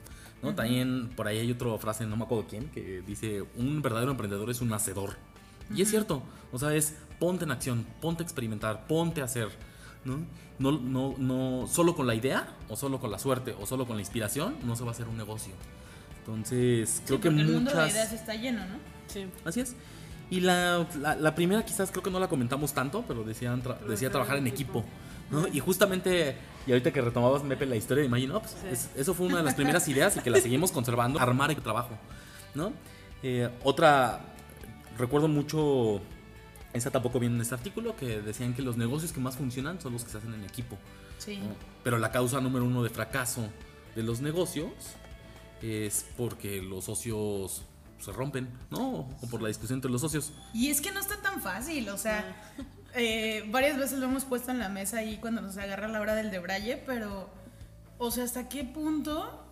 ¿no? 0.43 0.55
También 0.55 1.11
por 1.17 1.27
ahí 1.27 1.39
hay 1.39 1.51
otra 1.51 1.77
frase, 1.79 2.07
no 2.07 2.17
me 2.17 2.25
acuerdo 2.25 2.47
quién, 2.49 2.69
que 2.71 3.03
dice, 3.07 3.43
un 3.57 3.83
verdadero 3.83 4.13
emprendedor 4.13 4.49
es 4.51 4.61
un 4.61 4.73
hacedor. 4.73 5.17
Y 5.75 5.83
es 5.83 5.91
cierto, 5.91 6.23
o 6.53 6.59
sea, 6.59 6.73
es 6.75 6.95
ponte 7.19 7.45
en 7.45 7.51
acción, 7.51 7.85
ponte 8.01 8.23
a 8.23 8.25
experimentar, 8.25 8.87
ponte 8.87 9.21
a 9.21 9.25
hacer, 9.25 9.49
¿no? 10.05 10.19
No, 10.61 10.73
no, 10.79 11.15
no, 11.19 11.67
solo 11.67 11.95
con 11.97 12.07
la 12.07 12.15
idea, 12.15 12.57
o 12.69 12.77
solo 12.77 13.01
con 13.01 13.11
la 13.11 13.19
suerte, 13.19 13.55
o 13.61 13.67
solo 13.67 13.87
con 13.87 13.97
la 13.97 14.03
inspiración, 14.03 14.57
no 14.65 14.77
se 14.77 14.83
va 14.85 14.91
a 14.91 14.93
hacer 14.93 15.09
un 15.09 15.17
negocio. 15.17 15.53
Entonces, 16.21 16.89
Sí, 16.91 17.03
creo 17.07 17.21
que 17.21 17.29
porque 17.31 17.41
el 17.43 17.47
mundo 17.53 17.71
de 17.71 17.77
muchas... 17.77 17.93
ideas 17.93 18.13
está 18.13 18.35
lleno, 18.35 18.61
¿no? 18.67 18.77
Sí. 19.07 19.27
Así 19.45 19.61
es. 19.61 19.75
Y 20.31 20.41
la, 20.41 20.87
la, 21.01 21.17
la 21.17 21.35
primera 21.35 21.65
quizás 21.65 21.91
creo 21.91 22.03
que 22.03 22.11
no 22.11 22.21
la 22.21 22.29
comentamos 22.29 22.73
tanto, 22.75 23.05
pero 23.09 23.25
decían 23.25 23.63
tra- 23.63 23.79
decía 23.81 24.11
trabajar 24.11 24.37
en 24.37 24.47
equipo. 24.47 24.85
¿No? 25.31 25.47
Y 25.49 25.61
justamente, 25.61 26.37
y 26.67 26.71
ahorita 26.73 26.93
que 26.93 27.01
retomabas, 27.01 27.43
Mepe, 27.45 27.67
la 27.67 27.77
historia 27.77 28.03
de 28.03 28.07
Imagine 28.07 28.35
Ops, 28.35 28.51
Sí. 28.51 28.57
es- 28.71 28.91
eso 28.97 29.15
fue 29.15 29.27
una 29.27 29.39
de 29.39 29.43
las 29.43 29.55
primeras 29.55 29.87
ideas 29.89 30.17
y 30.17 30.21
que 30.21 30.31
la 30.31 30.41
seguimos 30.41 30.73
conservando, 30.73 31.19
armar 31.21 31.51
el 31.51 31.63
trabajo. 31.63 31.99
¿no? 32.55 32.73
Eh, 33.23 33.49
otra, 33.65 34.21
recuerdo 34.97 35.29
mucho, 35.29 36.01
esa 36.73 36.91
tampoco 36.91 37.19
viene 37.21 37.37
en 37.37 37.43
este 37.43 37.55
artículo, 37.55 37.95
que 37.97 38.21
decían 38.21 38.55
que 38.55 38.63
los 38.63 38.77
negocios 38.77 39.13
que 39.13 39.21
más 39.21 39.37
funcionan 39.37 39.81
son 39.81 39.93
los 39.93 40.05
que 40.05 40.11
se 40.11 40.19
hacen 40.19 40.35
en 40.35 40.45
equipo. 40.45 40.77
Sí. 41.19 41.37
¿no? 41.37 41.55
Pero 41.85 41.99
la 41.99 42.11
causa 42.13 42.41
número 42.41 42.65
uno 42.65 42.83
de 42.83 42.91
fracaso 42.91 43.49
de 43.97 44.03
los 44.03 44.21
negocios 44.21 44.71
es 45.63 46.07
porque 46.17 46.63
los 46.63 46.85
socios 46.85 47.63
se 47.99 48.13
rompen, 48.13 48.49
¿no? 48.71 49.09
O 49.21 49.27
por 49.29 49.43
la 49.43 49.49
discusión 49.49 49.79
entre 49.79 49.91
los 49.91 50.01
socios. 50.01 50.33
Y 50.55 50.69
es 50.71 50.81
que 50.81 50.93
no 50.93 51.01
está 51.01 51.17
tan 51.21 51.43
fácil, 51.43 51.89
o 51.89 51.99
sea, 51.99 52.55
eh, 52.95 53.45
varias 53.49 53.79
veces 53.79 53.99
lo 53.99 54.07
hemos 54.07 54.25
puesto 54.25 54.51
en 54.51 54.59
la 54.59 54.69
mesa 54.69 54.99
ahí 54.99 55.19
cuando 55.19 55.41
nos 55.41 55.57
agarra 55.57 55.89
la 55.89 56.01
hora 56.01 56.15
del 56.15 56.31
debraye, 56.31 56.77
pero, 56.77 57.29
o 57.99 58.11
sea, 58.11 58.25
¿hasta 58.25 58.49
qué 58.49 58.65
punto 58.65 59.45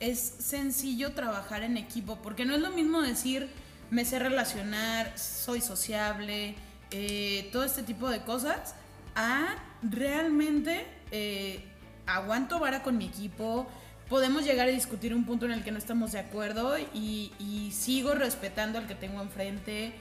es 0.00 0.18
sencillo 0.20 1.12
trabajar 1.12 1.62
en 1.62 1.76
equipo? 1.76 2.16
Porque 2.22 2.44
no 2.44 2.54
es 2.54 2.60
lo 2.60 2.70
mismo 2.70 3.00
decir, 3.00 3.48
me 3.90 4.04
sé 4.04 4.18
relacionar, 4.18 5.18
soy 5.18 5.60
sociable, 5.60 6.54
eh, 6.90 7.48
todo 7.52 7.64
este 7.64 7.82
tipo 7.82 8.10
de 8.10 8.20
cosas, 8.20 8.74
a 9.14 9.56
realmente 9.82 10.86
eh, 11.10 11.64
aguanto 12.06 12.58
vara 12.60 12.82
con 12.82 12.98
mi 12.98 13.06
equipo, 13.06 13.66
podemos 14.08 14.44
llegar 14.44 14.68
a 14.68 14.70
discutir 14.70 15.14
un 15.14 15.24
punto 15.24 15.46
en 15.46 15.52
el 15.52 15.64
que 15.64 15.72
no 15.72 15.78
estamos 15.78 16.12
de 16.12 16.18
acuerdo 16.18 16.76
y, 16.78 17.32
y 17.38 17.70
sigo 17.72 18.14
respetando 18.14 18.78
al 18.78 18.86
que 18.86 18.94
tengo 18.94 19.22
enfrente. 19.22 19.94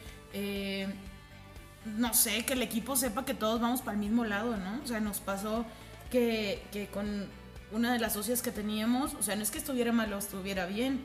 No 1.86 2.14
sé, 2.14 2.46
que 2.46 2.54
el 2.54 2.62
equipo 2.62 2.96
sepa 2.96 3.26
que 3.26 3.34
todos 3.34 3.60
vamos 3.62 3.82
para 3.82 3.94
el 3.94 4.00
mismo 4.00 4.26
lado, 4.26 4.58
¿no? 4.58 4.82
O 4.84 4.88
sea, 4.88 5.00
nos 5.00 5.20
pasó 5.20 5.66
que, 6.12 6.64
que 6.72 6.88
con 6.88 7.28
una 7.72 7.94
de 7.94 8.00
las 8.00 8.14
socias 8.14 8.42
que 8.42 8.52
teníamos, 8.52 9.14
o 9.16 9.24
sea, 9.24 9.36
no 9.36 9.44
es 9.44 9.52
que 9.52 9.58
estuviera 9.58 9.92
mal 9.92 10.12
o 10.14 10.18
estuviera 10.18 10.66
bien, 10.66 11.02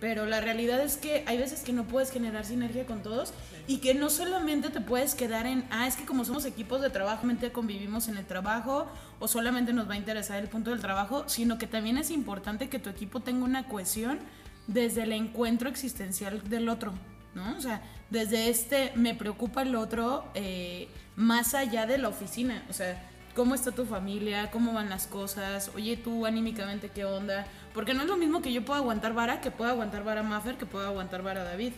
pero 0.00 0.26
la 0.26 0.40
realidad 0.40 0.80
es 0.80 0.96
que 0.96 1.24
hay 1.26 1.38
veces 1.38 1.62
que 1.62 1.72
no 1.72 1.84
puedes 1.84 2.10
generar 2.10 2.44
sinergia 2.44 2.84
con 2.84 3.02
todos 3.02 3.32
y 3.66 3.78
que 3.78 3.94
no 3.94 4.10
solamente 4.10 4.68
te 4.68 4.80
puedes 4.80 5.14
quedar 5.14 5.46
en, 5.46 5.66
ah, 5.70 5.86
es 5.86 5.96
que 5.96 6.04
como 6.04 6.24
somos 6.24 6.44
equipos 6.44 6.82
de 6.82 6.90
trabajo, 6.90 7.22
solamente 7.22 7.50
convivimos 7.50 8.08
en 8.08 8.18
el 8.18 8.26
trabajo 8.26 8.86
o 9.20 9.28
solamente 9.28 9.72
nos 9.72 9.88
va 9.88 9.94
a 9.94 9.96
interesar 9.96 10.38
el 10.38 10.48
punto 10.48 10.70
del 10.70 10.80
trabajo, 10.80 11.24
sino 11.28 11.56
que 11.56 11.66
también 11.66 11.96
es 11.96 12.10
importante 12.10 12.68
que 12.68 12.78
tu 12.78 12.90
equipo 12.90 13.20
tenga 13.20 13.44
una 13.44 13.68
cohesión 13.68 14.18
desde 14.66 15.04
el 15.04 15.12
encuentro 15.12 15.68
existencial 15.68 16.46
del 16.48 16.68
otro, 16.68 16.92
¿no? 17.36 17.56
O 17.56 17.60
sea, 17.60 17.82
desde 18.10 18.48
este 18.48 18.92
me 18.96 19.14
preocupa 19.14 19.62
el 19.62 19.76
otro 19.76 20.24
eh, 20.34 20.88
más 21.14 21.54
allá 21.54 21.86
de 21.86 21.98
la 21.98 22.08
oficina, 22.08 22.64
o 22.68 22.72
sea, 22.72 23.00
cómo 23.34 23.54
está 23.54 23.70
tu 23.70 23.84
familia, 23.84 24.50
cómo 24.50 24.72
van 24.72 24.88
las 24.88 25.06
cosas, 25.06 25.70
oye 25.76 25.96
tú 25.98 26.24
anímicamente 26.24 26.88
qué 26.88 27.04
onda, 27.04 27.46
porque 27.74 27.92
no 27.92 28.02
es 28.02 28.08
lo 28.08 28.16
mismo 28.16 28.40
que 28.40 28.52
yo 28.52 28.64
pueda 28.64 28.80
aguantar 28.80 29.12
vara 29.12 29.40
que 29.42 29.50
pueda 29.50 29.72
aguantar 29.72 30.02
vara 30.02 30.22
Maffer, 30.22 30.56
que 30.56 30.64
pueda 30.64 30.88
aguantar 30.88 31.22
vara 31.22 31.44
David, 31.44 31.74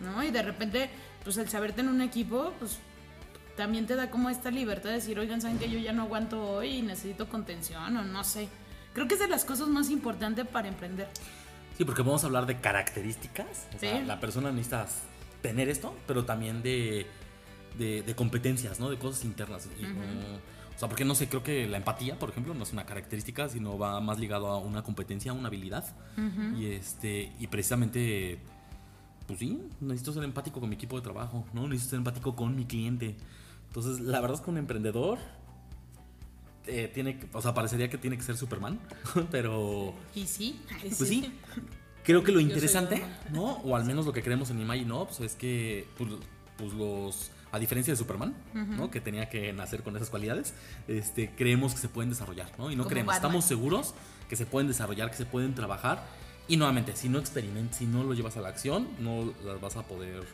¿no? 0.00 0.24
Y 0.24 0.30
de 0.30 0.42
repente, 0.42 0.88
pues 1.22 1.36
el 1.36 1.48
saberte 1.50 1.82
en 1.82 1.88
un 1.88 2.00
equipo, 2.00 2.54
pues 2.58 2.78
también 3.56 3.86
te 3.86 3.94
da 3.94 4.10
como 4.10 4.30
esta 4.30 4.50
libertad 4.50 4.88
de 4.88 4.96
decir, 4.96 5.18
oigan, 5.18 5.42
saben 5.42 5.58
que 5.58 5.68
yo 5.68 5.78
ya 5.78 5.92
no 5.92 6.02
aguanto 6.02 6.42
hoy 6.42 6.78
y 6.78 6.82
necesito 6.82 7.28
contención 7.28 7.94
o 7.98 8.02
no 8.02 8.24
sé. 8.24 8.48
Creo 8.94 9.06
que 9.06 9.14
es 9.14 9.20
de 9.20 9.28
las 9.28 9.44
cosas 9.44 9.68
más 9.68 9.90
importantes 9.90 10.46
para 10.46 10.68
emprender. 10.68 11.08
Sí, 11.82 11.86
porque 11.86 12.02
vamos 12.02 12.22
a 12.22 12.26
hablar 12.28 12.46
de 12.46 12.60
características. 12.60 13.66
O 13.74 13.78
sea, 13.80 13.98
Sí. 13.98 14.06
la 14.06 14.20
persona 14.20 14.50
necesita 14.52 14.86
tener 15.40 15.68
esto, 15.68 15.94
pero 16.06 16.24
también 16.24 16.62
de, 16.62 17.06
de, 17.76 18.02
de 18.02 18.14
competencias, 18.14 18.78
¿no? 18.78 18.88
De 18.88 18.98
cosas 18.98 19.24
internas. 19.24 19.68
Y, 19.80 19.84
uh, 19.84 20.36
o 20.76 20.78
sea, 20.78 20.88
porque 20.88 21.04
no 21.04 21.14
sé, 21.16 21.28
creo 21.28 21.42
que 21.42 21.66
la 21.66 21.78
empatía, 21.78 22.18
por 22.18 22.30
ejemplo, 22.30 22.54
no 22.54 22.62
es 22.62 22.72
una 22.72 22.86
característica, 22.86 23.48
sino 23.48 23.78
va 23.78 24.00
más 24.00 24.20
ligado 24.20 24.46
a 24.48 24.58
una 24.58 24.82
competencia, 24.84 25.32
a 25.32 25.34
una 25.34 25.48
habilidad. 25.48 25.84
Y 26.56 26.66
este, 26.66 27.32
y 27.40 27.46
precisamente, 27.48 28.38
pues 29.26 29.40
sí, 29.40 29.60
necesito 29.80 30.12
ser 30.12 30.22
empático 30.24 30.60
con 30.60 30.68
mi 30.68 30.76
equipo 30.76 30.96
de 30.96 31.02
trabajo, 31.02 31.44
¿no? 31.52 31.66
Necesito 31.66 31.90
ser 31.90 31.98
empático 31.98 32.36
con 32.36 32.54
mi 32.54 32.64
cliente. 32.64 33.16
Entonces, 33.68 33.98
la 34.00 34.20
verdad 34.20 34.36
es 34.38 34.44
que 34.44 34.50
un 34.50 34.58
emprendedor 34.58 35.18
eh, 36.66 36.90
tiene 36.92 37.18
que, 37.18 37.28
o 37.32 37.42
sea, 37.42 37.54
parecería 37.54 37.88
que 37.90 37.98
tiene 37.98 38.16
que 38.16 38.22
ser 38.22 38.36
Superman, 38.36 38.80
pero 39.30 39.94
Y 40.14 40.26
sí, 40.26 40.60
pues 40.80 40.96
sí. 41.08 41.32
Creo 42.04 42.24
que 42.24 42.32
lo 42.32 42.40
interesante. 42.40 43.02
¿no? 43.30 43.58
O 43.58 43.76
al 43.76 43.84
menos 43.84 44.06
lo 44.06 44.12
que 44.12 44.22
creemos 44.22 44.50
en 44.50 44.60
Imagine 44.60 44.90
Ops 44.92 45.20
es 45.20 45.34
que 45.34 45.86
pues, 45.96 46.10
pues 46.56 46.72
los 46.72 47.30
a 47.52 47.58
diferencia 47.58 47.92
de 47.92 47.98
Superman, 47.98 48.34
¿no? 48.54 48.90
Que 48.90 49.02
tenía 49.02 49.28
que 49.28 49.52
nacer 49.52 49.82
con 49.82 49.94
esas 49.94 50.08
cualidades, 50.08 50.54
este, 50.88 51.30
creemos 51.36 51.74
que 51.74 51.80
se 51.80 51.88
pueden 51.90 52.08
desarrollar, 52.08 52.50
¿no? 52.58 52.70
Y 52.70 52.76
no 52.76 52.84
Como 52.84 52.88
creemos, 52.90 53.14
Batman. 53.14 53.28
estamos 53.28 53.44
seguros 53.44 53.94
que 54.30 54.36
se 54.36 54.46
pueden 54.46 54.68
desarrollar, 54.68 55.10
que 55.10 55.18
se 55.18 55.26
pueden 55.26 55.54
trabajar. 55.54 56.02
Y 56.48 56.56
nuevamente, 56.56 56.96
si 56.96 57.10
no 57.10 57.18
experimentas, 57.18 57.76
si 57.76 57.84
no 57.84 58.04
lo 58.04 58.14
llevas 58.14 58.38
a 58.38 58.40
la 58.40 58.48
acción, 58.48 58.88
no 59.00 59.34
las 59.44 59.60
vas 59.60 59.76
a 59.76 59.82
poder 59.82 60.24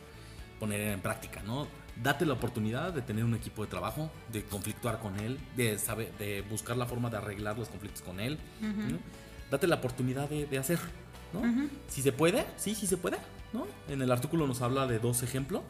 poner 0.61 0.79
en 0.79 1.01
práctica, 1.01 1.43
¿no? 1.43 1.67
Date 2.01 2.25
la 2.25 2.33
oportunidad 2.33 2.93
de 2.93 3.01
tener 3.01 3.25
un 3.25 3.35
equipo 3.35 3.63
de 3.63 3.69
trabajo, 3.69 4.09
de 4.31 4.43
conflictuar 4.43 4.99
con 4.99 5.19
él, 5.19 5.37
de 5.55 5.77
saber, 5.77 6.13
de 6.17 6.41
buscar 6.43 6.77
la 6.77 6.85
forma 6.85 7.09
de 7.09 7.17
arreglar 7.17 7.57
los 7.57 7.67
conflictos 7.67 8.01
con 8.01 8.19
él. 8.19 8.37
¿no? 8.61 8.97
Date 9.51 9.67
la 9.67 9.75
oportunidad 9.75 10.29
de, 10.29 10.45
de 10.45 10.57
hacer, 10.57 10.79
¿no? 11.33 11.41
Si 11.87 12.01
se 12.01 12.11
puede, 12.11 12.45
sí, 12.55 12.75
sí 12.75 12.87
se 12.87 12.97
puede, 12.97 13.17
¿no? 13.51 13.67
En 13.87 14.01
el 14.01 14.11
artículo 14.11 14.47
nos 14.47 14.61
habla 14.61 14.87
de 14.87 14.99
dos 14.99 15.23
ejemplos. 15.23 15.63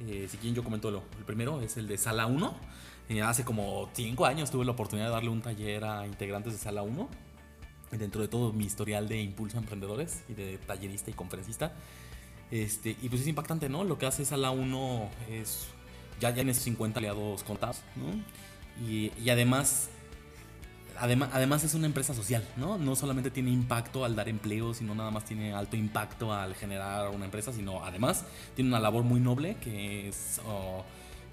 Eh, 0.00 0.28
si 0.30 0.36
quieren 0.36 0.54
yo 0.54 0.62
comento 0.62 0.90
lo, 0.90 1.02
el 1.18 1.24
primero, 1.24 1.60
es 1.62 1.76
el 1.76 1.88
de 1.88 1.96
Sala 1.98 2.26
1. 2.26 2.54
Eh, 3.08 3.22
hace 3.22 3.44
como 3.44 3.88
cinco 3.94 4.26
años 4.26 4.50
tuve 4.50 4.64
la 4.64 4.72
oportunidad 4.72 5.06
de 5.06 5.12
darle 5.12 5.30
un 5.30 5.40
taller 5.40 5.84
a 5.84 6.06
integrantes 6.06 6.52
de 6.52 6.58
Sala 6.58 6.82
1. 6.82 7.08
Y 7.92 7.96
dentro 7.96 8.20
de 8.20 8.28
todo 8.28 8.52
mi 8.52 8.64
historial 8.64 9.08
de 9.08 9.20
impulso 9.20 9.56
a 9.56 9.60
emprendedores 9.60 10.22
y 10.28 10.34
de 10.34 10.58
tallerista 10.58 11.10
y 11.10 11.14
conferencista. 11.14 11.72
Este, 12.50 12.96
y 13.02 13.08
pues 13.08 13.22
es 13.22 13.28
impactante, 13.28 13.68
¿no? 13.68 13.84
Lo 13.84 13.98
que 13.98 14.06
hace 14.06 14.24
Sala 14.24 14.50
1 14.50 15.10
es. 15.30 15.66
Ya 16.20 16.32
tiene 16.32 16.54
50 16.54 16.98
aliados 16.98 17.42
contados, 17.42 17.80
¿no? 17.96 18.84
Y, 18.86 19.12
y 19.22 19.30
además. 19.30 19.88
Además, 20.98 21.28
además 21.34 21.62
es 21.62 21.74
una 21.74 21.84
empresa 21.84 22.14
social, 22.14 22.42
¿no? 22.56 22.78
No 22.78 22.96
solamente 22.96 23.30
tiene 23.30 23.50
impacto 23.50 24.06
al 24.06 24.16
dar 24.16 24.30
empleo, 24.30 24.72
sino 24.72 24.94
nada 24.94 25.10
más 25.10 25.26
tiene 25.26 25.52
alto 25.52 25.76
impacto 25.76 26.32
al 26.32 26.54
generar 26.54 27.10
una 27.10 27.26
empresa, 27.26 27.52
sino 27.52 27.84
además 27.84 28.24
tiene 28.54 28.70
una 28.70 28.80
labor 28.80 29.02
muy 29.04 29.20
noble 29.20 29.56
que 29.56 30.08
es 30.08 30.40
oh, 30.46 30.84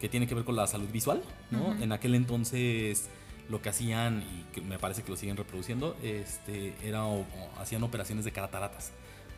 que 0.01 0.09
tiene 0.09 0.27
que 0.27 0.35
ver 0.35 0.43
con 0.43 0.57
la 0.57 0.67
salud 0.67 0.89
visual, 0.91 1.23
¿no? 1.49 1.81
En 1.81 1.93
aquel 1.93 2.13
entonces 2.15 3.07
lo 3.49 3.61
que 3.61 3.69
hacían 3.69 4.21
y 4.23 4.43
que 4.53 4.59
me 4.59 4.77
parece 4.79 5.01
que 5.03 5.11
lo 5.11 5.15
siguen 5.15 5.37
reproduciendo, 5.37 5.95
este, 6.03 6.75
era 6.83 7.05
o- 7.05 7.21
o 7.21 7.25
hacían 7.61 7.83
operaciones 7.83 8.25
de 8.25 8.33
cataratas. 8.33 8.91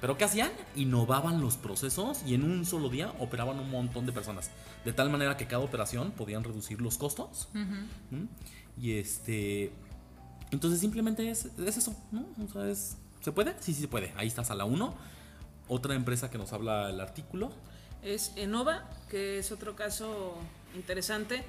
Pero 0.05 0.19
¿qué 0.19 0.23
hacían? 0.25 0.51
Innovaban 0.75 1.41
los 1.41 1.57
procesos 1.57 2.21
y 2.27 2.35
en 2.35 2.43
un 2.43 2.63
solo 2.63 2.89
día 2.89 3.11
operaban 3.17 3.59
un 3.59 3.71
montón 3.71 4.05
de 4.05 4.11
personas. 4.11 4.51
De 4.85 4.93
tal 4.93 5.09
manera 5.09 5.35
que 5.35 5.47
cada 5.47 5.63
operación 5.63 6.11
podían 6.11 6.43
reducir 6.43 6.79
los 6.79 6.99
costos. 6.99 7.47
Y 8.79 8.99
este. 8.99 9.71
Entonces 10.51 10.79
simplemente 10.79 11.27
es, 11.27 11.45
es 11.57 11.77
eso, 11.77 11.95
¿no? 12.11 12.23
O 12.45 12.47
sea, 12.53 12.69
es- 12.69 12.97
¿Se 13.21 13.31
puede? 13.31 13.55
Sí, 13.59 13.73
sí 13.73 13.81
se 13.81 13.87
puede. 13.87 14.13
Ahí 14.15 14.27
está 14.27 14.43
Sala 14.43 14.65
1. 14.65 14.93
Otra 15.69 15.95
empresa 15.95 16.29
que 16.29 16.37
nos 16.37 16.53
habla 16.53 16.91
el 16.91 16.99
artículo. 17.01 17.51
es 18.03 18.31
Enova, 18.35 18.87
que 19.09 19.39
es 19.39 19.51
otro 19.51 19.75
caso 19.75 20.35
interesante. 20.75 21.43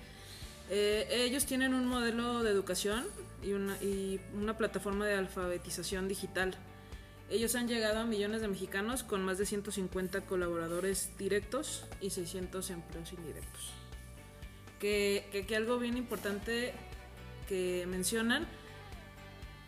Eh, 0.70 1.06
ellos 1.10 1.44
tienen 1.44 1.74
un 1.74 1.86
modelo 1.86 2.42
de 2.42 2.52
educación 2.52 3.04
y 3.44 3.52
una, 3.52 3.76
y 3.82 4.18
una 4.34 4.56
plataforma 4.56 5.04
de 5.04 5.16
alfabetización 5.16 6.08
digital. 6.08 6.56
Ellos 7.28 7.54
han 7.56 7.66
llegado 7.66 8.00
a 8.00 8.04
millones 8.04 8.40
de 8.40 8.48
mexicanos 8.48 9.02
con 9.02 9.24
más 9.24 9.38
de 9.38 9.46
150 9.46 10.22
colaboradores 10.22 11.10
directos 11.18 11.84
y 12.00 12.10
600 12.10 12.70
empleos 12.70 13.12
indirectos. 13.12 13.72
Que, 14.78 15.28
que, 15.32 15.46
que 15.46 15.56
algo 15.56 15.78
bien 15.78 15.96
importante 15.96 16.72
que 17.48 17.84
mencionan, 17.88 18.46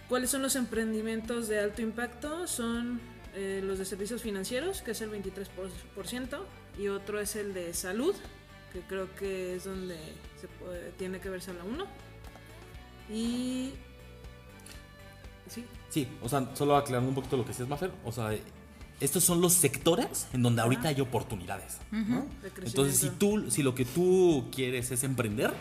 ¿cuáles 0.09 0.31
son 0.31 0.42
los 0.42 0.55
emprendimientos 0.55 1.49
de 1.49 1.59
alto 1.59 1.83
impacto? 1.83 2.47
Son 2.47 3.01
eh, 3.35 3.61
los 3.64 3.79
de 3.79 3.85
servicios 3.85 4.23
financieros, 4.23 4.83
que 4.83 4.92
es 4.92 5.01
el 5.01 5.11
23%, 5.11 6.40
y 6.79 6.88
otro 6.88 7.21
es 7.21 7.35
el 7.37 7.55
de 7.55 7.75
salud, 7.75 8.14
que 8.73 8.81
creo 8.83 9.14
que 9.16 9.57
es 9.57 9.64
donde 9.64 9.97
se 10.40 10.49
tiene 10.97 11.21
que 11.21 11.29
verse 11.29 11.53
la 11.55 11.64
1. 11.64 11.87
Y... 13.11 13.73
Sí, 15.49 15.65
Sí, 15.91 16.07
o 16.23 16.29
sea, 16.29 16.51
solo 16.55 16.77
aclarando 16.77 17.09
un 17.09 17.15
poquito 17.15 17.37
lo 17.37 17.45
que 17.45 17.49
decías, 17.49 17.69
Maffer. 17.69 17.91
O 18.05 18.13
sea, 18.13 18.31
estos 19.01 19.25
son 19.25 19.41
los 19.41 19.55
sectores 19.55 20.27
en 20.33 20.43
donde 20.43 20.63
ahorita 20.63 20.89
hay 20.89 21.01
oportunidades. 21.01 21.79
de 21.91 22.51
crecimiento. 22.51 22.63
Entonces, 22.65 22.99
si 22.99 23.11
tú, 23.11 23.51
si 23.51 23.63
lo 23.63 23.75
que 23.75 23.85
tú 23.85 24.49
quieres 24.55 24.91
es 24.91 25.03
emprender, 25.05 25.53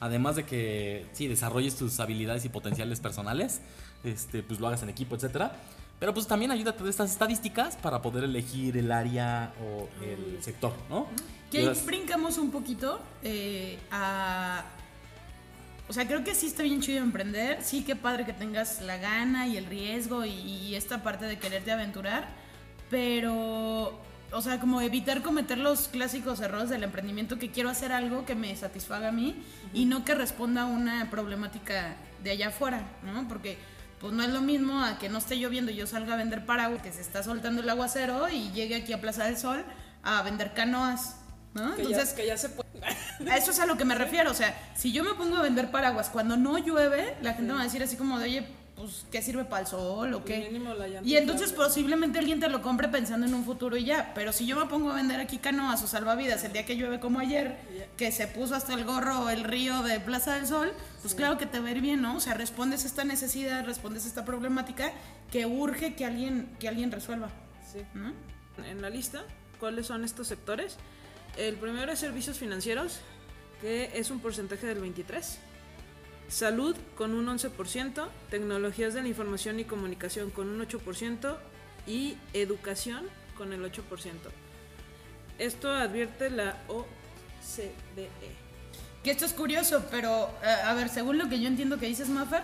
además 0.00 0.36
de 0.36 0.44
que 0.44 1.06
sí 1.12 1.28
desarrolles 1.28 1.76
tus 1.76 2.00
habilidades 2.00 2.44
y 2.44 2.48
potenciales 2.48 3.00
personales, 3.00 3.60
este, 4.02 4.42
pues 4.42 4.60
lo 4.60 4.66
hagas 4.66 4.82
en 4.82 4.88
equipo, 4.88 5.14
etcétera. 5.14 5.56
Pero 5.98 6.12
pues 6.12 6.26
también 6.26 6.50
ayúdate 6.50 6.84
de 6.84 6.90
estas 6.90 7.10
estadísticas 7.10 7.76
para 7.76 8.02
poder 8.02 8.24
elegir 8.24 8.76
el 8.76 8.92
área 8.92 9.54
o 9.62 9.88
el 10.04 10.42
sector, 10.42 10.74
¿no? 10.90 11.06
Que 11.50 11.60
ahí 11.60 11.82
brincamos 11.86 12.38
un 12.38 12.50
poquito 12.50 13.00
eh, 13.22 13.78
a... 13.90 14.64
O 15.88 15.92
sea, 15.92 16.06
creo 16.06 16.24
que 16.24 16.34
sí 16.34 16.46
está 16.46 16.62
bien 16.62 16.80
chido 16.80 17.02
emprender. 17.02 17.62
Sí, 17.62 17.84
qué 17.84 17.94
padre 17.94 18.24
que 18.24 18.32
tengas 18.32 18.80
la 18.82 18.96
gana 18.96 19.46
y 19.46 19.56
el 19.56 19.66
riesgo 19.66 20.24
y, 20.24 20.30
y 20.30 20.74
esta 20.74 21.02
parte 21.02 21.26
de 21.26 21.38
quererte 21.38 21.70
aventurar. 21.70 22.28
Pero, 22.90 24.00
o 24.32 24.42
sea, 24.42 24.58
como 24.60 24.80
evitar 24.80 25.22
cometer 25.22 25.58
los 25.58 25.88
clásicos 25.88 26.40
errores 26.40 26.70
del 26.70 26.82
emprendimiento, 26.82 27.38
que 27.38 27.50
quiero 27.50 27.68
hacer 27.68 27.92
algo 27.92 28.24
que 28.24 28.34
me 28.34 28.54
satisfaga 28.56 29.08
a 29.08 29.12
mí 29.12 29.36
y 29.72 29.84
no 29.84 30.04
que 30.04 30.14
responda 30.14 30.62
a 30.62 30.66
una 30.66 31.10
problemática 31.10 31.96
de 32.22 32.30
allá 32.30 32.48
afuera, 32.48 32.82
¿no? 33.04 33.28
Porque 33.28 33.58
pues 34.00 34.12
no 34.12 34.22
es 34.22 34.30
lo 34.30 34.40
mismo 34.40 34.82
a 34.82 34.98
que 34.98 35.08
no 35.08 35.18
esté 35.18 35.36
lloviendo 35.36 35.72
y 35.72 35.76
yo 35.76 35.86
salga 35.86 36.14
a 36.14 36.16
vender 36.16 36.44
paraguas, 36.44 36.82
que 36.82 36.92
se 36.92 37.00
está 37.00 37.22
soltando 37.22 37.62
el 37.62 37.68
aguacero 37.68 38.28
y 38.28 38.50
llegue 38.52 38.76
aquí 38.76 38.92
a 38.92 39.00
Plaza 39.00 39.24
del 39.24 39.36
Sol 39.36 39.64
a 40.02 40.22
vender 40.22 40.52
canoas, 40.54 41.16
¿no? 41.54 41.74
que, 41.74 41.82
Entonces, 41.82 42.10
ya, 42.10 42.16
que 42.16 42.26
ya 42.26 42.36
se 42.36 42.50
puede... 42.50 42.65
a 43.28 43.36
eso 43.36 43.50
es 43.50 43.60
a 43.60 43.66
lo 43.66 43.76
que 43.76 43.84
me 43.84 43.94
refiero. 43.94 44.30
O 44.30 44.34
sea, 44.34 44.54
si 44.74 44.92
yo 44.92 45.04
me 45.04 45.14
pongo 45.14 45.36
a 45.36 45.42
vender 45.42 45.70
paraguas 45.70 46.08
cuando 46.10 46.36
no 46.36 46.58
llueve, 46.58 47.16
la 47.22 47.34
gente 47.34 47.52
va 47.52 47.60
a 47.60 47.64
decir 47.64 47.82
así 47.82 47.96
como 47.96 48.18
de, 48.18 48.24
oye, 48.24 48.46
pues, 48.76 49.06
¿qué 49.10 49.22
sirve 49.22 49.44
para 49.46 49.62
el 49.62 49.66
sol 49.66 50.12
o 50.12 50.22
qué? 50.24 50.50
La 50.76 50.86
llanta 50.86 51.08
Y 51.08 51.16
entonces 51.16 51.52
posiblemente 51.52 52.18
alguien 52.18 52.40
te 52.40 52.48
lo 52.50 52.60
compre 52.60 52.88
pensando 52.88 53.26
en 53.26 53.32
un 53.32 53.44
futuro 53.44 53.76
y 53.76 53.84
ya. 53.86 54.12
Pero 54.14 54.32
si 54.32 54.46
yo 54.46 54.54
me 54.56 54.66
pongo 54.66 54.90
a 54.90 54.96
vender 54.96 55.18
aquí 55.18 55.38
canoas 55.38 55.82
o 55.82 55.86
salvavidas 55.86 56.44
el 56.44 56.52
día 56.52 56.66
que 56.66 56.76
llueve 56.76 57.00
como 57.00 57.18
ayer, 57.18 57.56
que 57.96 58.12
se 58.12 58.26
puso 58.26 58.54
hasta 58.54 58.74
el 58.74 58.84
gorro 58.84 59.30
el 59.30 59.44
río 59.44 59.82
de 59.82 59.98
Plaza 59.98 60.34
del 60.34 60.46
Sol, 60.46 60.72
pues 61.00 61.14
claro 61.14 61.38
que 61.38 61.46
te 61.46 61.58
va 61.58 61.68
a 61.68 61.70
ir 61.70 61.80
bien, 61.80 62.02
¿no? 62.02 62.16
O 62.16 62.20
sea, 62.20 62.34
respondes 62.34 62.84
a 62.84 62.86
esta 62.88 63.04
necesidad, 63.04 63.64
respondes 63.64 64.04
a 64.04 64.08
esta 64.08 64.24
problemática 64.26 64.92
que 65.30 65.46
urge 65.46 65.94
que 65.94 66.04
alguien, 66.04 66.54
que 66.60 66.68
alguien 66.68 66.92
resuelva, 66.92 67.30
Sí. 67.72 67.78
¿no? 67.94 68.12
en 68.64 68.80
la 68.80 68.88
lista 68.88 69.22
cuáles 69.58 69.86
son 69.86 70.04
estos 70.04 70.28
sectores. 70.28 70.76
El 71.36 71.56
primero 71.56 71.92
es 71.92 71.98
servicios 71.98 72.38
financieros, 72.38 73.00
que 73.60 73.90
es 73.94 74.10
un 74.10 74.20
porcentaje 74.20 74.66
del 74.66 74.80
23. 74.80 75.38
Salud 76.28 76.74
con 76.96 77.14
un 77.14 77.26
11%, 77.26 78.08
tecnologías 78.30 78.94
de 78.94 79.02
la 79.02 79.08
información 79.08 79.60
y 79.60 79.64
comunicación 79.64 80.30
con 80.30 80.48
un 80.48 80.66
8% 80.66 81.36
y 81.86 82.16
educación 82.32 83.06
con 83.36 83.52
el 83.52 83.62
8%. 83.62 83.82
Esto 85.38 85.70
advierte 85.70 86.30
la 86.30 86.62
OCDE. 86.68 88.08
Que 89.04 89.10
esto 89.10 89.26
es 89.26 89.34
curioso, 89.34 89.84
pero 89.90 90.30
eh, 90.42 90.48
a 90.64 90.74
ver, 90.74 90.88
según 90.88 91.18
lo 91.18 91.28
que 91.28 91.38
yo 91.38 91.48
entiendo 91.48 91.78
que 91.78 91.86
dices, 91.86 92.08
Maffer, 92.08 92.42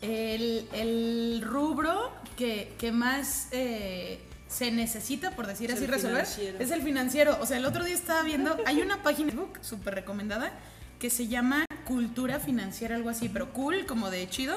el, 0.00 0.68
el 0.72 1.42
rubro 1.42 2.12
que, 2.36 2.74
que 2.78 2.90
más 2.90 3.48
eh, 3.52 4.18
se 4.52 4.70
necesita, 4.70 5.30
por 5.30 5.46
decir 5.46 5.70
Es 5.70 5.76
así, 5.78 5.86
resolver, 5.86 6.26
financiero. 6.26 6.58
es 6.58 6.70
el 6.70 6.82
financiero. 6.82 7.38
O 7.40 7.46
sea, 7.46 7.56
el 7.56 7.64
otro 7.64 7.84
día 7.84 7.94
estaba 7.94 8.22
viendo, 8.22 8.56
hay 8.66 8.80
una 8.80 9.02
página 9.02 9.26
de 9.26 9.32
Facebook 9.32 9.58
súper 9.62 9.94
recomendada 9.94 10.52
que 10.98 11.10
se 11.10 11.26
llama 11.26 11.64
Cultura 11.86 12.38
Financiera, 12.38 12.94
algo 12.96 13.08
así, 13.08 13.28
pero 13.28 13.52
cool, 13.52 13.86
como 13.86 14.10
de 14.10 14.28
chido, 14.28 14.56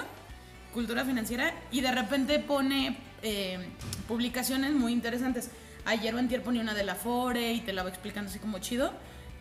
Cultura 0.74 1.06
Financiera, 1.06 1.54
y 1.72 1.82
de 1.82 1.92
repente 1.92 2.40
pone 2.40 2.98
eh, 3.24 3.58
publicaciones 4.08 4.74
muy 4.74 4.92
interesantes. 4.92 5.50
Ayer 5.86 6.14
o 6.14 6.20
antier 6.20 6.44
ponía 6.44 6.62
una 6.62 6.74
de 6.74 6.84
la 6.84 6.96
Fore 6.96 7.54
y 7.54 7.62
te 7.62 7.72
la 7.72 7.84
va 7.84 7.90
explicando 7.90 8.30
así 8.30 8.40
como 8.40 8.60
chido. 8.60 8.92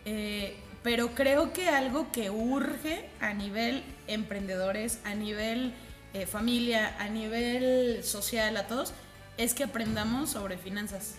Eh, 0.05 0.55
pero 0.83 1.15
creo 1.15 1.51
que 1.51 1.67
algo 1.67 2.11
que 2.11 2.29
urge 2.29 3.09
a 3.19 3.33
nivel 3.33 3.83
emprendedores, 4.07 4.99
a 5.03 5.15
nivel 5.15 5.73
eh, 6.13 6.27
familia, 6.27 6.95
a 6.99 7.09
nivel 7.09 8.03
social, 8.03 8.55
a 8.55 8.67
todos, 8.67 8.93
es 9.37 9.53
que 9.53 9.63
aprendamos 9.63 10.31
sobre 10.31 10.57
finanzas. 10.57 11.15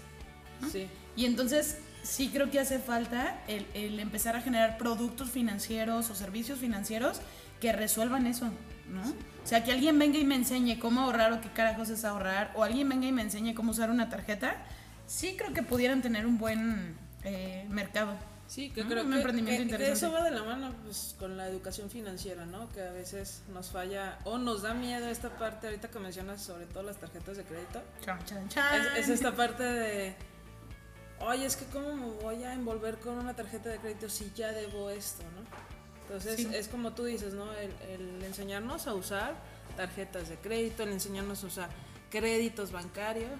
Sí. 0.70 0.88
Y 1.16 1.26
entonces 1.26 1.78
sí 2.02 2.30
creo 2.32 2.50
que 2.50 2.60
hace 2.60 2.78
falta 2.78 3.42
el, 3.48 3.66
el 3.74 4.00
empezar 4.00 4.36
a 4.36 4.40
generar 4.40 4.78
productos 4.78 5.30
financieros 5.30 6.10
o 6.10 6.14
servicios 6.14 6.58
financieros 6.58 7.20
que 7.60 7.72
resuelvan 7.72 8.26
eso, 8.26 8.50
¿no? 8.88 9.02
O 9.02 9.48
sea, 9.48 9.64
que 9.64 9.72
alguien 9.72 9.98
venga 9.98 10.18
y 10.18 10.24
me 10.24 10.34
enseñe 10.34 10.78
cómo 10.78 11.02
ahorrar 11.02 11.32
o 11.32 11.40
qué 11.40 11.48
carajos 11.48 11.88
es 11.88 12.04
ahorrar, 12.04 12.52
o 12.54 12.64
alguien 12.64 12.88
venga 12.88 13.06
y 13.06 13.12
me 13.12 13.22
enseñe 13.22 13.54
cómo 13.54 13.70
usar 13.70 13.90
una 13.90 14.08
tarjeta, 14.08 14.56
sí 15.06 15.36
creo 15.38 15.52
que 15.52 15.62
pudieran 15.62 16.02
tener 16.02 16.26
un 16.26 16.38
buen 16.38 16.96
eh, 17.24 17.64
mercado. 17.68 18.16
Sí, 18.48 18.70
que 18.70 18.82
Ah, 18.82 18.86
creo 18.88 19.02
un 19.02 19.10
que, 19.10 19.16
emprendimiento 19.16 19.62
que- 19.64 19.68
que 19.68 19.74
interesante. 19.74 20.06
eso 20.06 20.12
va 20.12 20.22
de 20.22 20.30
la 20.30 20.44
mano 20.44 20.72
pues, 20.84 21.16
con 21.18 21.36
la 21.36 21.48
educación 21.48 21.90
financiera, 21.90 22.46
¿no? 22.46 22.68
Que 22.70 22.80
a 22.82 22.92
veces 22.92 23.42
nos 23.52 23.70
falla 23.70 24.18
o 24.24 24.38
nos 24.38 24.62
da 24.62 24.72
miedo 24.72 25.08
esta 25.08 25.30
parte, 25.36 25.66
ahorita 25.66 25.88
que 25.88 25.98
mencionas 25.98 26.42
sobre 26.42 26.66
todo 26.66 26.84
las 26.84 26.96
tarjetas 26.98 27.36
de 27.38 27.42
crédito, 27.44 27.82
Chan, 28.04 28.24
chan, 28.24 28.48
chan. 28.48 28.80
es, 28.92 28.98
es 28.98 29.08
esta 29.08 29.34
parte 29.34 29.62
de 29.64 30.14
oye, 31.20 31.46
es 31.46 31.56
que 31.56 31.64
cómo 31.66 31.96
me 31.96 32.06
voy 32.22 32.44
a 32.44 32.52
envolver 32.52 32.98
con 32.98 33.14
una 33.18 33.34
tarjeta 33.34 33.68
de 33.70 33.78
crédito 33.78 34.08
si 34.08 34.30
ya 34.36 34.52
debo 34.52 34.90
esto, 34.90 35.22
¿no? 35.24 35.46
Entonces 36.02 36.36
Sí. 36.36 36.48
es 36.54 36.68
como 36.68 36.92
tú 36.92 37.04
dices, 37.04 37.32
¿no? 37.34 37.52
El, 37.54 37.72
el 37.90 38.22
enseñarnos 38.22 38.86
a 38.86 38.94
usar 38.94 39.34
tarjetas 39.76 40.28
de 40.28 40.36
crédito, 40.36 40.84
el 40.84 40.90
enseñarnos 40.92 41.42
a 41.42 41.46
usar 41.48 41.70
créditos 42.10 42.70
bancarios, 42.70 43.32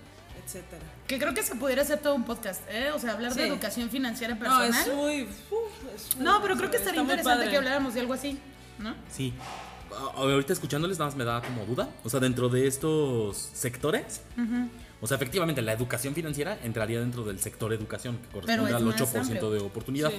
etcétera. 0.44 0.83
Que 1.07 1.18
creo 1.18 1.35
que 1.35 1.42
se 1.42 1.55
pudiera 1.55 1.83
hacer 1.83 1.99
todo 2.01 2.14
un 2.14 2.25
podcast, 2.25 2.62
¿eh? 2.70 2.90
O 2.94 2.99
sea, 2.99 3.12
hablar 3.12 3.35
de 3.35 3.46
educación 3.46 3.88
financiera 3.90 4.35
No, 4.35 4.40
personal. 4.40 4.75
es 4.88 4.94
muy... 4.94 5.22
uf, 5.22 5.94
es 5.94 6.16
muy- 6.16 6.25
No, 6.25 6.40
pero 6.42 6.57
creo 6.57 6.70
que 6.70 6.77
estaría 6.79 7.01
interesante 7.01 7.49
que 7.49 7.57
habláramos 7.57 7.94
de 7.94 8.01
algo 8.01 8.12
así, 8.14 8.38
¿no? 8.79 8.94
Sí. 9.11 9.33
Ahorita 10.16 10.53
escuchándoles 10.53 10.99
nada 10.99 11.11
más 11.11 11.16
me 11.16 11.25
da 11.25 11.40
como 11.40 11.64
duda. 11.64 11.88
O 12.05 12.11
sea, 12.11 12.20
dentro 12.20 12.49
de 12.49 12.66
estos 12.66 13.37
sectores, 13.37 14.20
o 15.01 15.07
sea, 15.07 15.16
efectivamente 15.16 15.62
la 15.62 15.72
educación 15.72 16.14
financiera 16.14 16.59
entraría 16.62 17.01
dentro 17.01 17.22
del 17.25 17.38
sector 17.40 17.72
educación, 17.72 18.18
que 18.18 18.29
corresponde 18.29 18.70
es 18.70 18.77
al 18.77 18.85
más 18.85 19.01
8% 19.01 19.20
amplio. 19.20 19.51
de 19.51 19.61
oportunidad. 19.61 20.11
Sí. 20.11 20.16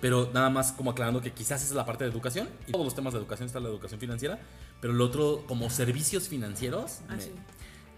Pero 0.00 0.30
nada 0.32 0.48
más 0.48 0.72
como 0.72 0.90
aclarando 0.92 1.20
que 1.20 1.30
quizás 1.32 1.60
esa 1.60 1.70
es 1.72 1.76
la 1.76 1.84
parte 1.84 2.04
de 2.04 2.10
educación. 2.10 2.48
Y 2.66 2.72
todos 2.72 2.84
los 2.86 2.94
temas 2.94 3.12
de 3.12 3.18
educación 3.18 3.46
está 3.46 3.60
la 3.60 3.68
educación 3.68 4.00
financiera. 4.00 4.38
Pero 4.80 4.94
el 4.94 5.00
otro, 5.02 5.44
como 5.46 5.68
servicios 5.68 6.26
financieros, 6.28 7.00
Ah, 7.08 7.16
me- 7.16 7.22
sí. 7.22 7.30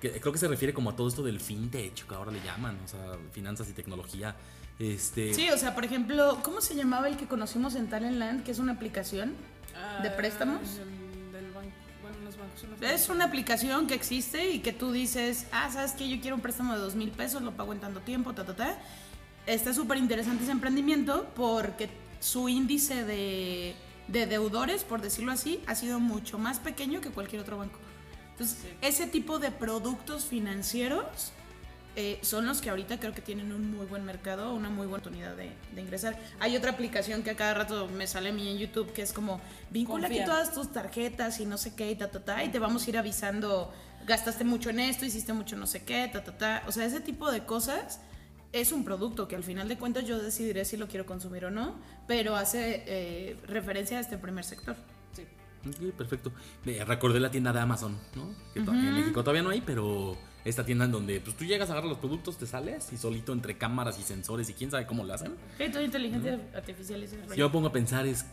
Que 0.03 0.21
creo 0.21 0.33
que 0.33 0.39
se 0.41 0.49
refiere 0.49 0.75
como 0.75 0.91
a 0.91 0.97
todo 0.97 1.07
esto 1.07 1.23
del 1.23 1.39
fintech, 1.39 2.07
que 2.09 2.15
ahora 2.15 2.33
le 2.33 2.41
llaman, 2.43 2.77
o 2.85 2.89
sea, 2.89 3.17
finanzas 3.31 3.69
y 3.71 3.73
tecnología. 3.73 4.35
Este, 4.81 5.33
Sí, 5.33 5.49
o 5.51 5.57
sea, 5.57 5.77
por 5.77 5.85
ejemplo, 5.85 6.41
¿cómo 6.43 6.61
se 6.61 6.75
llamaba 6.75 7.07
el 7.07 7.17
que 7.17 7.27
conocimos 7.29 7.77
en 7.77 7.89
Talentland, 7.89 8.43
que 8.43 8.51
es 8.51 8.59
una 8.59 8.73
aplicación? 8.73 9.35
¿De 10.03 10.09
Ah, 10.09 10.17
préstamos? 10.17 10.61
del 11.33 11.51
banco. 11.53 11.71
Bueno, 12.03 12.17
los 12.25 12.37
bancos 12.37 12.65
Es 12.83 13.09
una 13.09 13.27
aplicación 13.27 13.87
que 13.87 13.95
existe 13.95 14.51
y 14.51 14.59
que 14.59 14.73
tú 14.73 14.91
dices, 14.91 15.47
ah, 15.53 15.71
¿sabes 15.73 15.93
qué? 15.93 16.09
Yo 16.09 16.21
quiero 16.21 16.35
un 16.35 16.43
préstamo 16.43 16.75
de 16.75 16.81
dos 16.81 16.97
mil 16.97 17.13
pesos, 17.13 17.41
lo 17.43 17.53
pago 17.53 17.73
en 17.73 17.79
tanto 17.79 18.01
tiempo, 18.01 18.33
ta, 18.35 18.45
ta, 18.45 18.57
ta. 18.57 18.79
Está 19.47 19.73
súper 19.73 19.99
interesante 19.99 20.43
ese 20.43 20.53
emprendimiento 20.53 21.29
porque 21.37 21.89
su 22.19 22.49
índice 22.49 23.05
de, 23.05 23.77
de 24.09 24.27
deudores, 24.27 24.83
por 24.83 25.01
decirlo 25.01 25.31
así, 25.31 25.61
ha 25.69 25.77
sido 25.77 26.01
mucho 26.01 26.39
más 26.39 26.59
pequeño 26.59 27.01
que 27.01 27.11
cualquier 27.11 27.41
otro 27.43 27.57
banco. 27.57 27.79
Entonces, 28.33 28.59
Sí. 28.63 28.69
ese 28.81 29.07
tipo 29.07 29.39
de 29.39 29.51
productos 29.51 30.25
financieros 30.25 31.33
eh, 31.95 32.19
son 32.23 32.47
los 32.47 32.63
que 32.63 32.71
ahorita 32.71 32.99
creo 32.99 33.13
que 33.13 33.21
tienen 33.21 33.53
un 33.53 33.71
muy 33.77 33.85
buen 33.85 34.03
mercado, 34.07 34.55
una 34.55 34.71
muy 34.71 34.87
buena 34.87 35.03
oportunidad 35.03 35.37
de, 35.37 35.53
de 35.75 35.81
ingresar. 35.83 36.19
Hay 36.41 36.57
otra 36.57 36.71
aplicación 36.71 37.23
que 37.23 37.31
a 37.31 37.37
cada 37.37 37.53
rato 37.53 37.87
me 37.89 38.07
sale 38.07 38.31
a 38.31 38.33
mí 38.33 38.49
en 38.49 38.57
YouTube 38.57 38.93
que 38.95 39.03
es 39.03 39.13
como, 39.13 39.43
vincula 39.71 40.07
aquí 40.07 40.17
Confía. 40.17 40.25
todas 40.35 40.55
tus 40.55 40.73
tarjetas 40.73 41.39
y 41.41 41.45
no 41.45 41.59
sé 41.59 41.75
qué 41.75 41.91
y 41.91 41.97
ta, 41.97 42.11
ta, 42.11 42.25
ta, 42.25 42.43
y 42.45 42.49
te 42.49 42.59
vamos 42.59 42.87
a 42.87 42.89
ir 42.91 42.97
avisando, 42.97 43.71
gastaste 44.07 44.43
mucho 44.43 44.71
en 44.71 44.81
esto, 44.81 45.05
hiciste 45.05 45.35
mucho 45.35 45.55
no 45.57 45.67
sé 45.67 45.83
qué, 45.85 46.09
ta, 46.11 46.25
ta, 46.25 46.39
ta. 46.39 46.63
O 46.67 46.73
sea, 46.73 46.87
ese 46.87 47.01
tipo 47.01 47.31
de 47.31 47.45
cosas 47.45 48.01
es 48.53 48.73
un 48.73 48.85
producto 48.85 49.29
que 49.29 49.37
al 49.37 49.45
final 49.45 49.69
de 49.69 49.77
cuentas 49.77 50.07
yo 50.07 50.19
decidiré 50.19 50.65
si 50.65 50.79
lo 50.79 50.89
quiero 50.89 51.05
consumir 51.05 51.45
o 51.45 51.51
no, 51.51 51.79
pero 52.07 52.37
hace 52.37 52.85
eh, 52.87 53.37
referencia 53.47 53.99
a 53.99 54.01
este 54.01 54.17
primer 54.17 54.45
sector. 54.47 54.77
Sí. 55.15 55.27
Ok, 55.67 55.93
perfecto. 55.97 56.33
Eh, 56.67 56.85
recordé 56.85 57.21
la 57.21 57.31
tienda 57.31 57.53
de 57.53 57.61
Amazon, 57.61 57.97
¿no? 58.15 58.35
Que 58.53 58.61
en 58.61 58.95
México 58.95 59.21
todavía 59.23 59.43
no 59.43 59.51
hay, 59.51 59.61
pero 59.61 60.17
esta 60.45 60.65
tienda 60.65 60.85
en 60.85 60.93
donde 60.93 61.21
pues, 61.21 61.37
tú 61.37 61.45
llegas 61.45 61.69
a 61.69 61.73
agarrar 61.73 61.89
los 61.89 61.99
productos, 61.99 62.37
te 62.37 62.47
sales 62.47 62.93
y 62.93 62.97
solito 62.97 63.33
entre 63.33 63.57
cámaras 63.57 63.99
y 63.99 64.03
sensores 64.03 64.49
y 64.51 64.55
quién 64.55 64.71
sabe 64.71 64.87
cómo 64.87 65.05
lo 65.05 65.15
hacen. 65.15 65.35
Sí, 65.57 65.69
toda 65.71 65.85
inteligencia 65.85 66.41
artificial 66.55 67.01
rollo. 67.01 67.35
Yo 67.35 67.47
me 67.47 67.53
pongo 67.53 67.69
a 67.69 67.73
pensar 67.73 68.07
es 68.07 68.27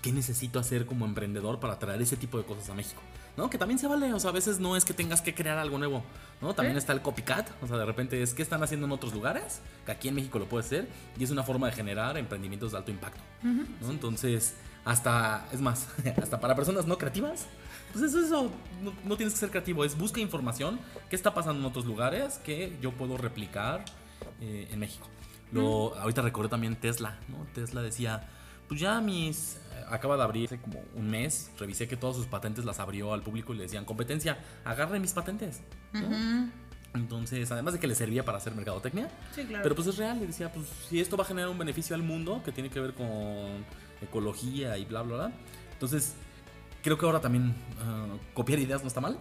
qué 0.00 0.12
necesito 0.12 0.58
hacer 0.58 0.86
como 0.86 1.04
emprendedor 1.06 1.60
para 1.60 1.78
traer 1.78 2.00
ese 2.02 2.16
tipo 2.16 2.38
de 2.38 2.44
cosas 2.44 2.70
a 2.70 2.74
México. 2.74 3.00
¿No? 3.36 3.50
Que 3.50 3.58
también 3.58 3.80
se 3.80 3.88
vale, 3.88 4.12
o 4.12 4.20
sea, 4.20 4.30
a 4.30 4.32
veces 4.32 4.60
no 4.60 4.76
es 4.76 4.84
que 4.84 4.94
tengas 4.94 5.20
que 5.20 5.34
crear 5.34 5.58
algo 5.58 5.76
nuevo, 5.76 6.04
¿no? 6.40 6.54
También 6.54 6.76
está 6.76 6.92
el 6.92 7.02
copycat, 7.02 7.50
o 7.64 7.66
sea, 7.66 7.78
de 7.78 7.84
repente 7.84 8.22
es 8.22 8.32
qué 8.32 8.42
están 8.42 8.62
haciendo 8.62 8.86
en 8.86 8.92
otros 8.92 9.12
lugares, 9.12 9.60
que 9.84 9.90
aquí 9.90 10.06
en 10.06 10.14
México 10.14 10.38
lo 10.38 10.48
puede 10.48 10.64
hacer, 10.64 10.88
y 11.18 11.24
es 11.24 11.32
una 11.32 11.42
forma 11.42 11.66
de 11.66 11.72
generar 11.72 12.16
emprendimientos 12.16 12.70
de 12.70 12.78
alto 12.78 12.92
impacto, 12.92 13.20
¿no? 13.42 13.90
Entonces, 13.90 14.54
hasta, 14.84 15.46
es 15.52 15.60
más, 15.60 15.86
hasta 16.22 16.40
para 16.40 16.54
personas 16.54 16.86
no 16.86 16.98
creativas, 16.98 17.46
pues 17.92 18.04
eso, 18.04 18.20
eso, 18.20 18.50
no, 18.82 18.92
no 19.04 19.16
tienes 19.16 19.34
que 19.34 19.40
ser 19.40 19.50
creativo, 19.50 19.84
es 19.84 19.96
busca 19.96 20.20
información, 20.20 20.78
qué 21.08 21.16
está 21.16 21.32
pasando 21.32 21.60
en 21.60 21.66
otros 21.66 21.84
lugares 21.86 22.38
que 22.44 22.76
yo 22.82 22.92
puedo 22.92 23.16
replicar 23.16 23.84
eh, 24.40 24.68
en 24.70 24.78
México. 24.78 25.06
Lo, 25.52 25.94
Ahorita 25.96 26.22
recordé 26.22 26.48
también 26.48 26.74
Tesla, 26.76 27.16
¿no? 27.28 27.46
Tesla 27.54 27.80
decía, 27.82 28.26
pues 28.68 28.80
ya 28.80 29.00
mis... 29.00 29.56
eh, 29.56 29.84
Acaba 29.90 30.16
de 30.16 30.22
abrir 30.24 30.46
hace 30.46 30.58
como 30.60 30.82
un 30.96 31.08
mes, 31.08 31.50
revisé 31.58 31.86
que 31.86 31.96
todas 31.96 32.16
sus 32.16 32.26
patentes 32.26 32.64
las 32.64 32.80
abrió 32.80 33.12
al 33.12 33.22
público 33.22 33.52
y 33.52 33.56
le 33.58 33.62
decían, 33.64 33.84
competencia, 33.84 34.38
agarre 34.64 34.98
mis 34.98 35.12
patentes. 35.12 35.60
¿no? 35.92 36.50
Entonces, 36.94 37.50
además 37.52 37.74
de 37.74 37.80
que 37.80 37.86
le 37.86 37.94
servía 37.94 38.24
para 38.24 38.38
hacer 38.38 38.54
mercadotecnia, 38.54 39.08
Sí, 39.34 39.44
claro. 39.44 39.62
pero 39.62 39.74
pues 39.74 39.86
es 39.88 39.96
real, 39.96 40.16
y 40.22 40.26
decía, 40.26 40.52
pues 40.52 40.66
si 40.88 41.00
esto 41.00 41.16
va 41.16 41.24
a 41.24 41.26
generar 41.26 41.50
un 41.50 41.58
beneficio 41.58 41.94
al 41.94 42.02
mundo 42.02 42.40
que 42.44 42.50
tiene 42.52 42.70
que 42.70 42.80
ver 42.80 42.94
con 42.94 43.06
ecología 44.02 44.76
y 44.78 44.84
bla, 44.84 45.02
bla, 45.02 45.16
bla. 45.16 45.32
Entonces, 45.72 46.14
creo 46.82 46.98
que 46.98 47.06
ahora 47.06 47.20
también 47.20 47.54
ah, 47.80 48.06
copiar 48.34 48.58
ideas 48.58 48.82
no 48.82 48.88
está 48.88 49.00
mal, 49.00 49.18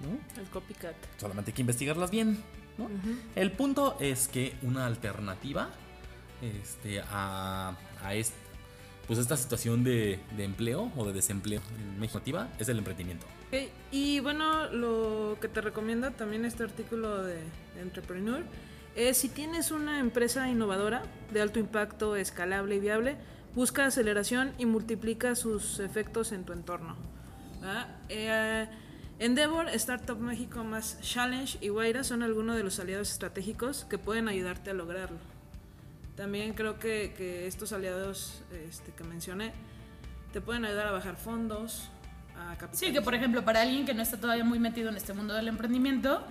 ¿no? 0.00 0.40
El 0.40 0.48
copycat. 0.50 0.94
Solamente 1.18 1.50
hay 1.50 1.54
que 1.54 1.62
investigarlas 1.62 2.10
bien, 2.10 2.42
¿no? 2.78 2.88
El 3.34 3.52
punto 3.52 3.96
es 4.00 4.28
que 4.28 4.54
una 4.62 4.86
alternativa 4.86 5.70
este, 6.42 7.00
a, 7.00 7.74
a 8.02 8.14
est- 8.14 8.34
pues 9.06 9.18
esta 9.20 9.36
situación 9.36 9.84
de, 9.84 10.18
de 10.36 10.44
empleo 10.44 10.90
o 10.96 11.06
de 11.06 11.12
desempleo 11.12 11.60
en 11.78 11.98
México 12.00 12.20
es 12.58 12.68
el 12.68 12.78
emprendimiento. 12.78 13.24
Ok, 13.48 13.68
Y 13.92 14.18
bueno, 14.20 14.66
lo 14.70 15.38
que 15.40 15.46
te 15.48 15.60
recomienda 15.60 16.10
también 16.10 16.44
este 16.44 16.64
artículo 16.64 17.22
de 17.22 17.38
Entrepreneur 17.80 18.42
es 18.96 19.16
si 19.18 19.28
tienes 19.28 19.70
una 19.70 20.00
empresa 20.00 20.48
innovadora 20.48 21.02
de 21.32 21.40
alto 21.40 21.60
impacto, 21.60 22.16
escalable 22.16 22.74
y 22.76 22.80
viable, 22.80 23.16
busca 23.56 23.86
aceleración 23.86 24.52
y 24.58 24.66
multiplica 24.66 25.34
sus 25.34 25.80
efectos 25.80 26.30
en 26.30 26.44
tu 26.44 26.52
entorno. 26.52 26.94
Eh, 28.10 28.68
Endeavor, 29.18 29.70
Startup 29.70 30.18
México 30.18 30.62
más 30.62 31.00
Challenge 31.00 31.56
y 31.62 31.70
Guaira 31.70 32.04
son 32.04 32.22
algunos 32.22 32.56
de 32.56 32.62
los 32.62 32.78
aliados 32.78 33.10
estratégicos 33.10 33.86
que 33.86 33.96
pueden 33.96 34.28
ayudarte 34.28 34.70
a 34.70 34.74
lograrlo. 34.74 35.16
También 36.16 36.52
creo 36.52 36.78
que, 36.78 37.14
que 37.16 37.46
estos 37.46 37.72
aliados 37.72 38.42
este, 38.68 38.92
que 38.92 39.04
mencioné 39.04 39.52
te 40.34 40.42
pueden 40.42 40.66
ayudar 40.66 40.88
a 40.88 40.90
bajar 40.90 41.16
fondos, 41.16 41.88
a 42.38 42.56
Sí, 42.72 42.92
que 42.92 43.00
por 43.00 43.14
ejemplo, 43.14 43.42
para 43.42 43.62
alguien 43.62 43.86
que 43.86 43.94
no 43.94 44.02
está 44.02 44.18
todavía 44.18 44.44
muy 44.44 44.58
metido 44.58 44.90
en 44.90 44.96
este 44.96 45.14
mundo 45.14 45.32
del 45.32 45.48
emprendimiento, 45.48 46.26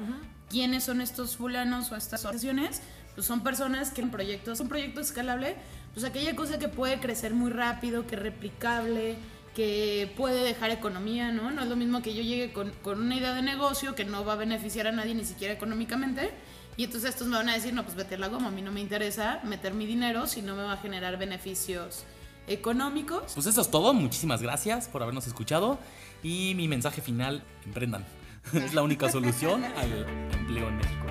¿quiénes 0.47 0.83
son 0.83 1.01
estos 1.01 1.37
fulanos 1.37 1.91
o 1.91 1.95
estas 1.95 2.23
organizaciones? 2.23 2.83
Pues 3.15 3.25
son 3.25 3.41
personas 3.41 3.91
que 3.91 4.01
en 4.01 4.11
proyectos, 4.11 4.59
un 4.59 4.67
proyecto 4.67 5.01
escalable, 5.01 5.55
pues 5.93 6.05
aquella 6.05 6.35
cosa 6.35 6.59
que 6.59 6.67
puede 6.67 6.99
crecer 6.99 7.33
muy 7.33 7.49
rápido, 7.49 8.05
que 8.05 8.15
es 8.15 8.21
replicable, 8.21 9.15
que 9.55 10.11
puede 10.17 10.43
dejar 10.43 10.69
economía, 10.71 11.31
¿no? 11.31 11.49
No 11.49 11.61
es 11.61 11.69
lo 11.69 11.77
mismo 11.77 12.01
que 12.01 12.13
yo 12.13 12.21
llegue 12.21 12.51
con, 12.51 12.71
con 12.83 13.01
una 13.01 13.15
idea 13.15 13.33
de 13.33 13.41
negocio 13.41 13.95
que 13.95 14.03
no 14.03 14.25
va 14.25 14.33
a 14.33 14.35
beneficiar 14.35 14.87
a 14.87 14.91
nadie 14.91 15.15
ni 15.15 15.23
siquiera 15.23 15.53
económicamente. 15.53 16.31
Y 16.77 16.83
entonces 16.83 17.11
estos 17.11 17.27
me 17.27 17.37
van 17.37 17.47
a 17.47 17.53
decir, 17.53 17.73
no, 17.73 17.83
pues 17.83 17.95
vete 17.95 18.17
la 18.17 18.27
goma, 18.27 18.49
a 18.49 18.51
mí 18.51 18.61
no 18.61 18.71
me 18.71 18.81
interesa 18.81 19.39
meter 19.43 19.73
mi 19.73 19.85
dinero 19.85 20.27
si 20.27 20.41
no 20.41 20.55
me 20.55 20.63
va 20.63 20.73
a 20.73 20.77
generar 20.77 21.17
beneficios 21.17 22.03
económicos. 22.47 23.31
Pues 23.33 23.45
eso 23.47 23.61
es 23.61 23.71
todo, 23.71 23.93
muchísimas 23.93 24.41
gracias 24.41 24.89
por 24.89 25.01
habernos 25.01 25.25
escuchado 25.25 25.79
y 26.21 26.53
mi 26.55 26.67
mensaje 26.67 27.01
final, 27.01 27.41
emprendan. 27.65 28.05
es 28.53 28.73
la 28.73 28.83
única 28.83 29.09
solución 29.09 29.63
al 29.63 30.05
empleo 30.33 30.67
en 30.67 30.77
México. 30.77 31.04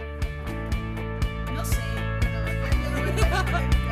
Ha 3.35 3.43
ha 3.51 3.59
ha! 3.59 3.84